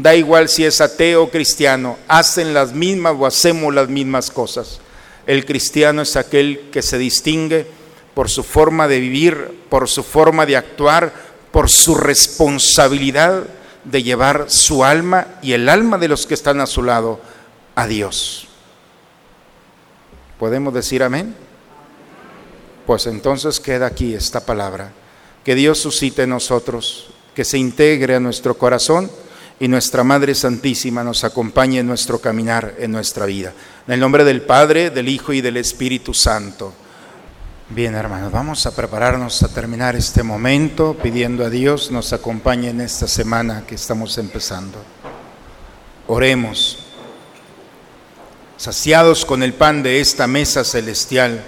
Da 0.00 0.14
igual 0.14 0.48
si 0.48 0.64
es 0.64 0.80
ateo 0.80 1.24
o 1.24 1.30
cristiano, 1.30 1.98
hacen 2.08 2.54
las 2.54 2.72
mismas 2.72 3.14
o 3.18 3.26
hacemos 3.26 3.74
las 3.74 3.90
mismas 3.90 4.30
cosas. 4.30 4.80
El 5.26 5.44
cristiano 5.44 6.00
es 6.00 6.16
aquel 6.16 6.70
que 6.72 6.80
se 6.80 6.96
distingue 6.96 7.66
por 8.14 8.30
su 8.30 8.42
forma 8.42 8.88
de 8.88 8.98
vivir, 8.98 9.60
por 9.68 9.90
su 9.90 10.02
forma 10.02 10.46
de 10.46 10.56
actuar, 10.56 11.12
por 11.52 11.68
su 11.68 11.94
responsabilidad 11.94 13.44
de 13.84 14.02
llevar 14.02 14.46
su 14.48 14.84
alma 14.84 15.26
y 15.42 15.52
el 15.52 15.68
alma 15.68 15.98
de 15.98 16.08
los 16.08 16.26
que 16.26 16.32
están 16.32 16.60
a 16.60 16.66
su 16.66 16.82
lado 16.82 17.20
a 17.74 17.86
Dios. 17.86 18.48
¿Podemos 20.38 20.72
decir 20.72 21.02
amén? 21.02 21.34
Pues 22.86 23.06
entonces 23.06 23.60
queda 23.60 23.84
aquí 23.84 24.14
esta 24.14 24.46
palabra. 24.46 24.92
Que 25.44 25.54
Dios 25.54 25.78
suscite 25.78 26.22
en 26.22 26.30
nosotros, 26.30 27.10
que 27.34 27.44
se 27.44 27.58
integre 27.58 28.14
a 28.14 28.20
nuestro 28.20 28.56
corazón 28.56 29.10
y 29.62 29.68
nuestra 29.68 30.02
Madre 30.02 30.34
Santísima 30.34 31.04
nos 31.04 31.22
acompañe 31.22 31.80
en 31.80 31.86
nuestro 31.86 32.18
caminar, 32.18 32.76
en 32.78 32.90
nuestra 32.90 33.26
vida. 33.26 33.52
En 33.86 33.92
el 33.92 34.00
nombre 34.00 34.24
del 34.24 34.40
Padre, 34.40 34.88
del 34.88 35.06
Hijo 35.06 35.34
y 35.34 35.42
del 35.42 35.58
Espíritu 35.58 36.14
Santo. 36.14 36.72
Bien, 37.68 37.94
hermanos, 37.94 38.32
vamos 38.32 38.64
a 38.64 38.74
prepararnos 38.74 39.42
a 39.42 39.48
terminar 39.48 39.94
este 39.96 40.22
momento 40.22 40.96
pidiendo 41.00 41.44
a 41.44 41.50
Dios 41.50 41.90
nos 41.90 42.14
acompañe 42.14 42.70
en 42.70 42.80
esta 42.80 43.06
semana 43.06 43.64
que 43.66 43.74
estamos 43.74 44.16
empezando. 44.16 44.78
Oremos. 46.06 46.78
Saciados 48.56 49.26
con 49.26 49.42
el 49.42 49.52
pan 49.52 49.82
de 49.82 50.00
esta 50.00 50.26
mesa 50.26 50.64
celestial, 50.64 51.44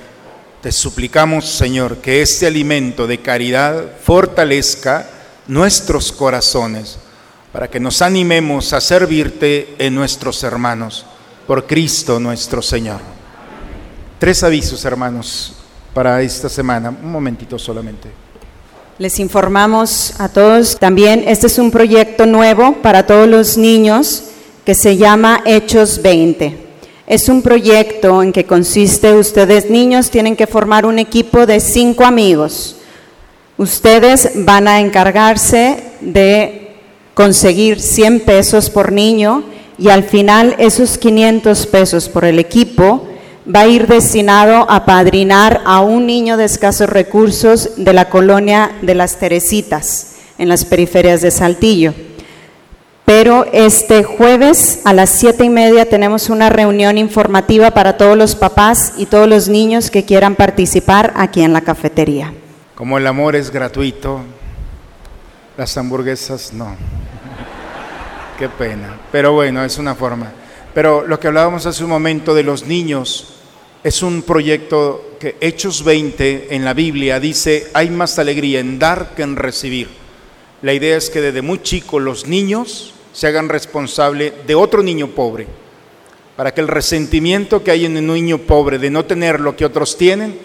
te 0.61 0.71
suplicamos, 0.71 1.49
Señor, 1.49 1.97
que 1.97 2.21
este 2.21 2.47
alimento 2.47 3.07
de 3.07 3.23
caridad 3.23 3.97
fortalezca 4.03 5.09
nuestros 5.49 6.13
corazones 6.13 6.99
para 7.53 7.69
que 7.69 7.79
nos 7.79 8.01
animemos 8.01 8.73
a 8.73 8.81
servirte 8.81 9.75
en 9.79 9.95
nuestros 9.95 10.43
hermanos, 10.43 11.05
por 11.47 11.67
Cristo 11.67 12.19
nuestro 12.19 12.63
Señor. 12.63 13.01
Tres 14.19 14.43
avisos, 14.43 14.85
hermanos 14.85 15.55
para 15.93 16.23
esta 16.23 16.49
semana. 16.49 16.91
Un 16.91 17.13
momentito 17.13 17.59
solamente. 17.59 18.09
Les 18.99 19.19
informamos 19.19 20.15
a 20.19 20.29
todos 20.29 20.79
también, 20.79 21.25
este 21.27 21.47
es 21.47 21.59
un 21.59 21.71
proyecto 21.71 22.25
nuevo 22.25 22.77
para 22.83 23.07
todos 23.07 23.29
los 23.29 23.57
niños 23.59 24.25
que 24.65 24.75
se 24.75 24.97
llama 24.97 25.43
Hechos 25.45 26.01
20. 26.03 26.59
Es 27.07 27.29
un 27.29 27.43
proyecto 27.43 28.23
en 28.23 28.33
que 28.33 28.47
consiste, 28.47 29.13
ustedes 29.15 29.69
niños 29.69 30.11
tienen 30.11 30.37
que 30.37 30.47
formar 30.47 30.87
un 30.87 30.99
equipo 30.99 31.47
de 31.47 31.59
cinco 31.59 32.05
amigos. 32.05 32.77
Ustedes 33.59 34.31
van 34.37 34.69
a 34.69 34.81
encargarse 34.81 35.83
de 36.01 36.72
conseguir 37.15 37.81
100 37.81 38.21
pesos 38.21 38.71
por 38.71 38.93
niño 38.93 39.45
y 39.79 39.89
al 39.89 40.05
final 40.05 40.55
esos 40.59 40.99
500 40.99 41.67
pesos 41.67 42.09
por 42.09 42.25
el 42.25 42.39
equipo 42.39 43.09
va 43.53 43.61
a 43.61 43.67
ir 43.67 43.87
destinado 43.87 44.71
a 44.71 44.85
padrinar 44.85 45.63
a 45.65 45.81
un 45.81 46.07
niño 46.07 46.37
de 46.37 46.45
escasos 46.45 46.89
recursos 46.89 47.71
de 47.77 47.93
la 47.93 48.09
colonia 48.09 48.73
de 48.83 48.95
las 48.95 49.19
Teresitas, 49.19 50.15
en 50.39 50.49
las 50.49 50.65
periferias 50.65 51.23
de 51.23 51.31
Saltillo. 51.31 51.95
Pero 53.05 53.47
este 53.53 54.05
jueves 54.05 54.81
a 54.85 54.93
las 54.93 55.11
siete 55.11 55.45
y 55.45 55.51
media 55.51 55.89
tenemos 55.89 56.31
una 56.31 56.51
reunión 56.51 56.99
informativa 56.99 57.73
para 57.73 57.97
todos 57.97 58.17
los 58.17 58.37
papás 58.37 58.95
y 58.97 59.07
todos 59.07 59.29
los 59.29 59.49
niños 59.49 59.91
que 59.91 60.05
quieran 60.05 60.37
participar 60.37 61.13
aquí 61.17 61.43
en 61.43 61.53
la 61.53 61.63
cafetería. 61.63 62.33
Como 62.77 62.97
el 62.97 63.07
amor 63.07 63.35
es 63.35 63.51
gratuito, 63.51 64.21
las 65.57 65.77
hamburguesas 65.77 66.53
no. 66.53 66.77
Qué 68.39 68.49
pena. 68.49 68.99
Pero 69.11 69.33
bueno, 69.33 69.65
es 69.65 69.79
una 69.79 69.95
forma. 69.95 70.33
Pero 70.75 71.07
lo 71.07 71.21
que 71.21 71.29
hablábamos 71.29 71.67
hace 71.67 71.85
un 71.85 71.91
momento 71.91 72.35
de 72.35 72.43
los 72.43 72.67
niños 72.67 73.35
es 73.85 74.03
un 74.03 74.23
proyecto 74.23 75.17
que 75.21 75.37
Hechos 75.41 75.85
20 75.85 76.55
en 76.55 76.65
la 76.65 76.73
Biblia 76.73 77.21
dice, 77.21 77.69
hay 77.75 77.91
más 77.91 78.19
alegría 78.19 78.61
en 78.61 78.79
dar 78.79 79.15
que 79.15 79.23
en 79.23 79.37
recibir. 79.37 79.89
La 80.63 80.73
idea 80.73 80.97
es 80.97 81.11
que 81.11 81.21
desde 81.21 81.43
muy 81.43 81.63
chico 81.63 81.99
los 81.99 82.27
niños 82.27 82.95
se 83.13 83.27
hagan 83.27 83.49
responsable 83.49 84.33
de 84.47 84.55
otro 84.55 84.83
niño 84.83 85.09
pobre, 85.09 85.47
para 86.37 86.55
que 86.55 86.61
el 86.61 86.69
resentimiento 86.69 87.63
que 87.63 87.73
hay 87.73 87.85
en 87.85 87.97
un 87.97 88.15
niño 88.15 88.39
pobre 88.39 88.79
de 88.79 88.91
no 88.91 89.05
tener 89.05 89.41
lo 89.41 89.57
que 89.57 89.65
otros 89.65 89.99
tienen, 89.99 90.39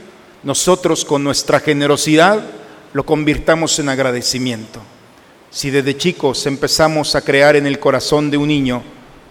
nosotros 0.44 1.06
con 1.06 1.24
nuestra 1.24 1.60
generosidad 1.60 2.44
lo 2.94 3.06
convirtamos 3.06 3.78
en 3.80 3.90
agradecimiento. 3.90 4.82
Si 5.50 5.70
desde 5.70 5.98
chicos 5.98 6.46
empezamos 6.46 7.16
a 7.16 7.22
crear 7.22 7.56
en 7.56 7.66
el 7.66 7.80
corazón 7.80 8.30
de 8.30 8.38
un 8.38 8.48
niño 8.48 8.84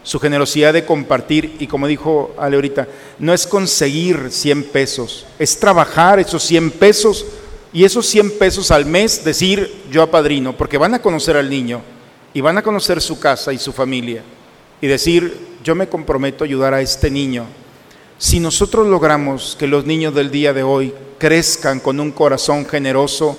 su 0.02 0.20
generosidad 0.20 0.72
de 0.72 0.84
compartir, 0.84 1.56
y 1.58 1.66
como 1.66 1.86
dijo 1.86 2.34
Ale 2.38 2.56
ahorita, 2.56 2.86
no 3.18 3.34
es 3.34 3.46
conseguir 3.46 4.30
100 4.30 4.64
pesos, 4.64 5.26
es 5.38 5.58
trabajar 5.58 6.20
esos 6.20 6.42
100 6.44 6.70
pesos 6.72 7.26
y 7.72 7.84
esos 7.84 8.06
100 8.06 8.38
pesos 8.38 8.70
al 8.70 8.86
mes 8.86 9.24
decir 9.24 9.84
yo 9.90 10.02
apadrino, 10.02 10.56
porque 10.56 10.78
van 10.78 10.94
a 10.94 11.02
conocer 11.02 11.36
al 11.36 11.50
niño 11.50 11.82
y 12.32 12.40
van 12.40 12.56
a 12.56 12.62
conocer 12.62 13.00
su 13.00 13.18
casa 13.18 13.52
y 13.52 13.58
su 13.58 13.72
familia 13.72 14.22
y 14.80 14.86
decir 14.86 15.56
yo 15.64 15.74
me 15.74 15.88
comprometo 15.88 16.44
a 16.44 16.46
ayudar 16.46 16.74
a 16.74 16.80
este 16.80 17.10
niño. 17.10 17.46
Si 18.18 18.40
nosotros 18.40 18.86
logramos 18.86 19.56
que 19.58 19.66
los 19.66 19.84
niños 19.84 20.14
del 20.14 20.30
día 20.30 20.52
de 20.52 20.62
hoy 20.62 20.94
crezcan 21.18 21.80
con 21.80 21.98
un 21.98 22.12
corazón 22.12 22.64
generoso, 22.64 23.36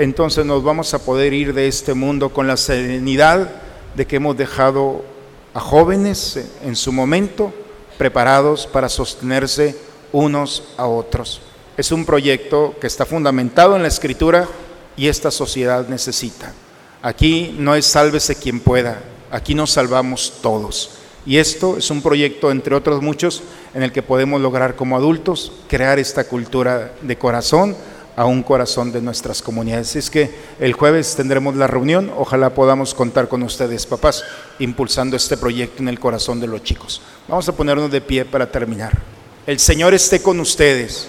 entonces 0.00 0.46
nos 0.46 0.64
vamos 0.64 0.94
a 0.94 1.04
poder 1.04 1.34
ir 1.34 1.52
de 1.52 1.68
este 1.68 1.92
mundo 1.92 2.30
con 2.30 2.46
la 2.46 2.56
serenidad 2.56 3.50
de 3.94 4.06
que 4.06 4.16
hemos 4.16 4.34
dejado 4.34 5.04
a 5.52 5.60
jóvenes 5.60 6.40
en 6.64 6.74
su 6.74 6.90
momento 6.90 7.52
preparados 7.98 8.66
para 8.66 8.88
sostenerse 8.88 9.76
unos 10.10 10.62
a 10.78 10.86
otros. 10.86 11.42
Es 11.76 11.92
un 11.92 12.06
proyecto 12.06 12.74
que 12.80 12.86
está 12.86 13.04
fundamentado 13.04 13.76
en 13.76 13.82
la 13.82 13.88
escritura 13.88 14.48
y 14.96 15.08
esta 15.08 15.30
sociedad 15.30 15.86
necesita. 15.86 16.54
Aquí 17.02 17.54
no 17.58 17.74
es 17.74 17.84
sálvese 17.84 18.36
quien 18.36 18.60
pueda, 18.60 19.02
aquí 19.30 19.54
nos 19.54 19.72
salvamos 19.72 20.32
todos. 20.40 20.92
Y 21.26 21.36
esto 21.36 21.76
es 21.76 21.90
un 21.90 22.00
proyecto, 22.00 22.50
entre 22.50 22.74
otros 22.74 23.02
muchos, 23.02 23.42
en 23.74 23.82
el 23.82 23.92
que 23.92 24.00
podemos 24.00 24.40
lograr 24.40 24.76
como 24.76 24.96
adultos 24.96 25.52
crear 25.68 25.98
esta 25.98 26.24
cultura 26.24 26.94
de 27.02 27.18
corazón 27.18 27.76
a 28.16 28.24
un 28.24 28.42
corazón 28.42 28.92
de 28.92 29.00
nuestras 29.00 29.42
comunidades. 29.42 29.96
Es 29.96 30.10
que 30.10 30.30
el 30.58 30.72
jueves 30.72 31.14
tendremos 31.16 31.56
la 31.56 31.66
reunión, 31.66 32.12
ojalá 32.16 32.50
podamos 32.54 32.94
contar 32.94 33.28
con 33.28 33.42
ustedes, 33.42 33.86
papás, 33.86 34.24
impulsando 34.58 35.16
este 35.16 35.36
proyecto 35.36 35.82
en 35.82 35.88
el 35.88 36.00
corazón 36.00 36.40
de 36.40 36.46
los 36.46 36.62
chicos. 36.62 37.00
Vamos 37.28 37.48
a 37.48 37.56
ponernos 37.56 37.90
de 37.90 38.00
pie 38.00 38.24
para 38.24 38.50
terminar. 38.50 38.98
El 39.46 39.58
Señor 39.58 39.94
esté 39.94 40.22
con 40.22 40.38
ustedes. 40.40 41.08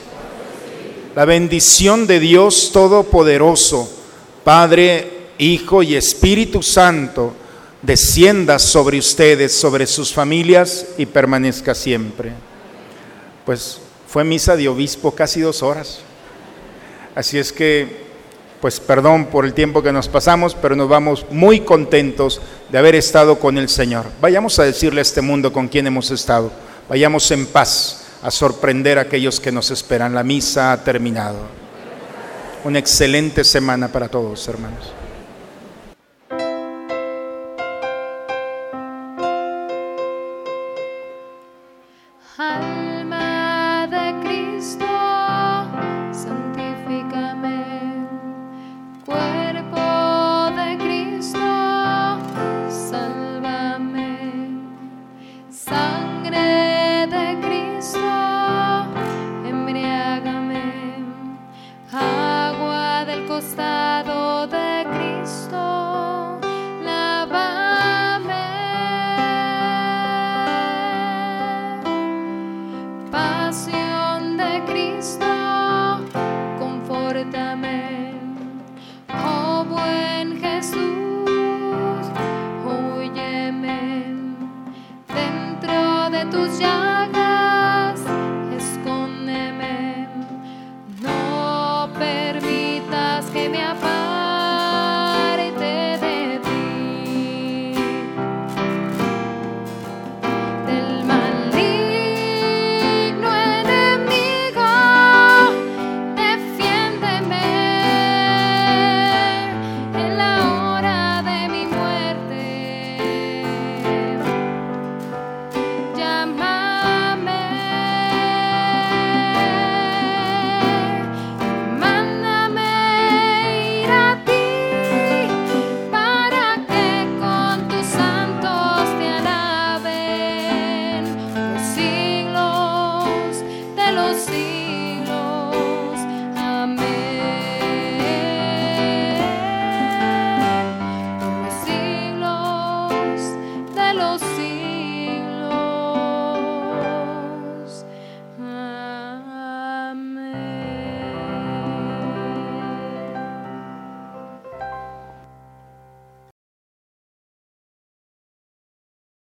La 1.15 1.25
bendición 1.25 2.07
de 2.07 2.19
Dios 2.19 2.71
Todopoderoso, 2.71 3.91
Padre, 4.43 5.27
Hijo 5.37 5.83
y 5.83 5.95
Espíritu 5.95 6.63
Santo, 6.63 7.33
descienda 7.81 8.59
sobre 8.59 8.97
ustedes, 8.99 9.53
sobre 9.53 9.87
sus 9.87 10.13
familias 10.13 10.85
y 10.97 11.05
permanezca 11.05 11.75
siempre. 11.75 12.31
Pues 13.45 13.79
fue 14.07 14.23
misa 14.23 14.55
de 14.55 14.69
obispo 14.69 15.11
casi 15.11 15.41
dos 15.41 15.63
horas. 15.63 15.99
Así 17.15 17.37
es 17.37 17.51
que, 17.51 18.05
pues 18.61 18.79
perdón 18.79 19.25
por 19.25 19.45
el 19.45 19.53
tiempo 19.53 19.83
que 19.83 19.91
nos 19.91 20.07
pasamos, 20.07 20.55
pero 20.55 20.75
nos 20.75 20.87
vamos 20.87 21.25
muy 21.29 21.61
contentos 21.61 22.41
de 22.69 22.77
haber 22.77 22.95
estado 22.95 23.39
con 23.39 23.57
el 23.57 23.69
Señor. 23.69 24.05
Vayamos 24.21 24.59
a 24.59 24.63
decirle 24.63 25.01
a 25.01 25.03
este 25.03 25.21
mundo 25.21 25.51
con 25.51 25.67
quien 25.67 25.87
hemos 25.87 26.11
estado. 26.11 26.51
Vayamos 26.87 27.29
en 27.31 27.47
paz 27.47 28.05
a 28.21 28.31
sorprender 28.31 28.97
a 28.97 29.03
aquellos 29.03 29.39
que 29.39 29.51
nos 29.51 29.71
esperan. 29.71 30.13
La 30.13 30.23
misa 30.23 30.71
ha 30.71 30.83
terminado. 30.83 31.39
Una 32.63 32.79
excelente 32.79 33.43
semana 33.43 33.87
para 33.87 34.07
todos, 34.07 34.47
hermanos. 34.47 35.00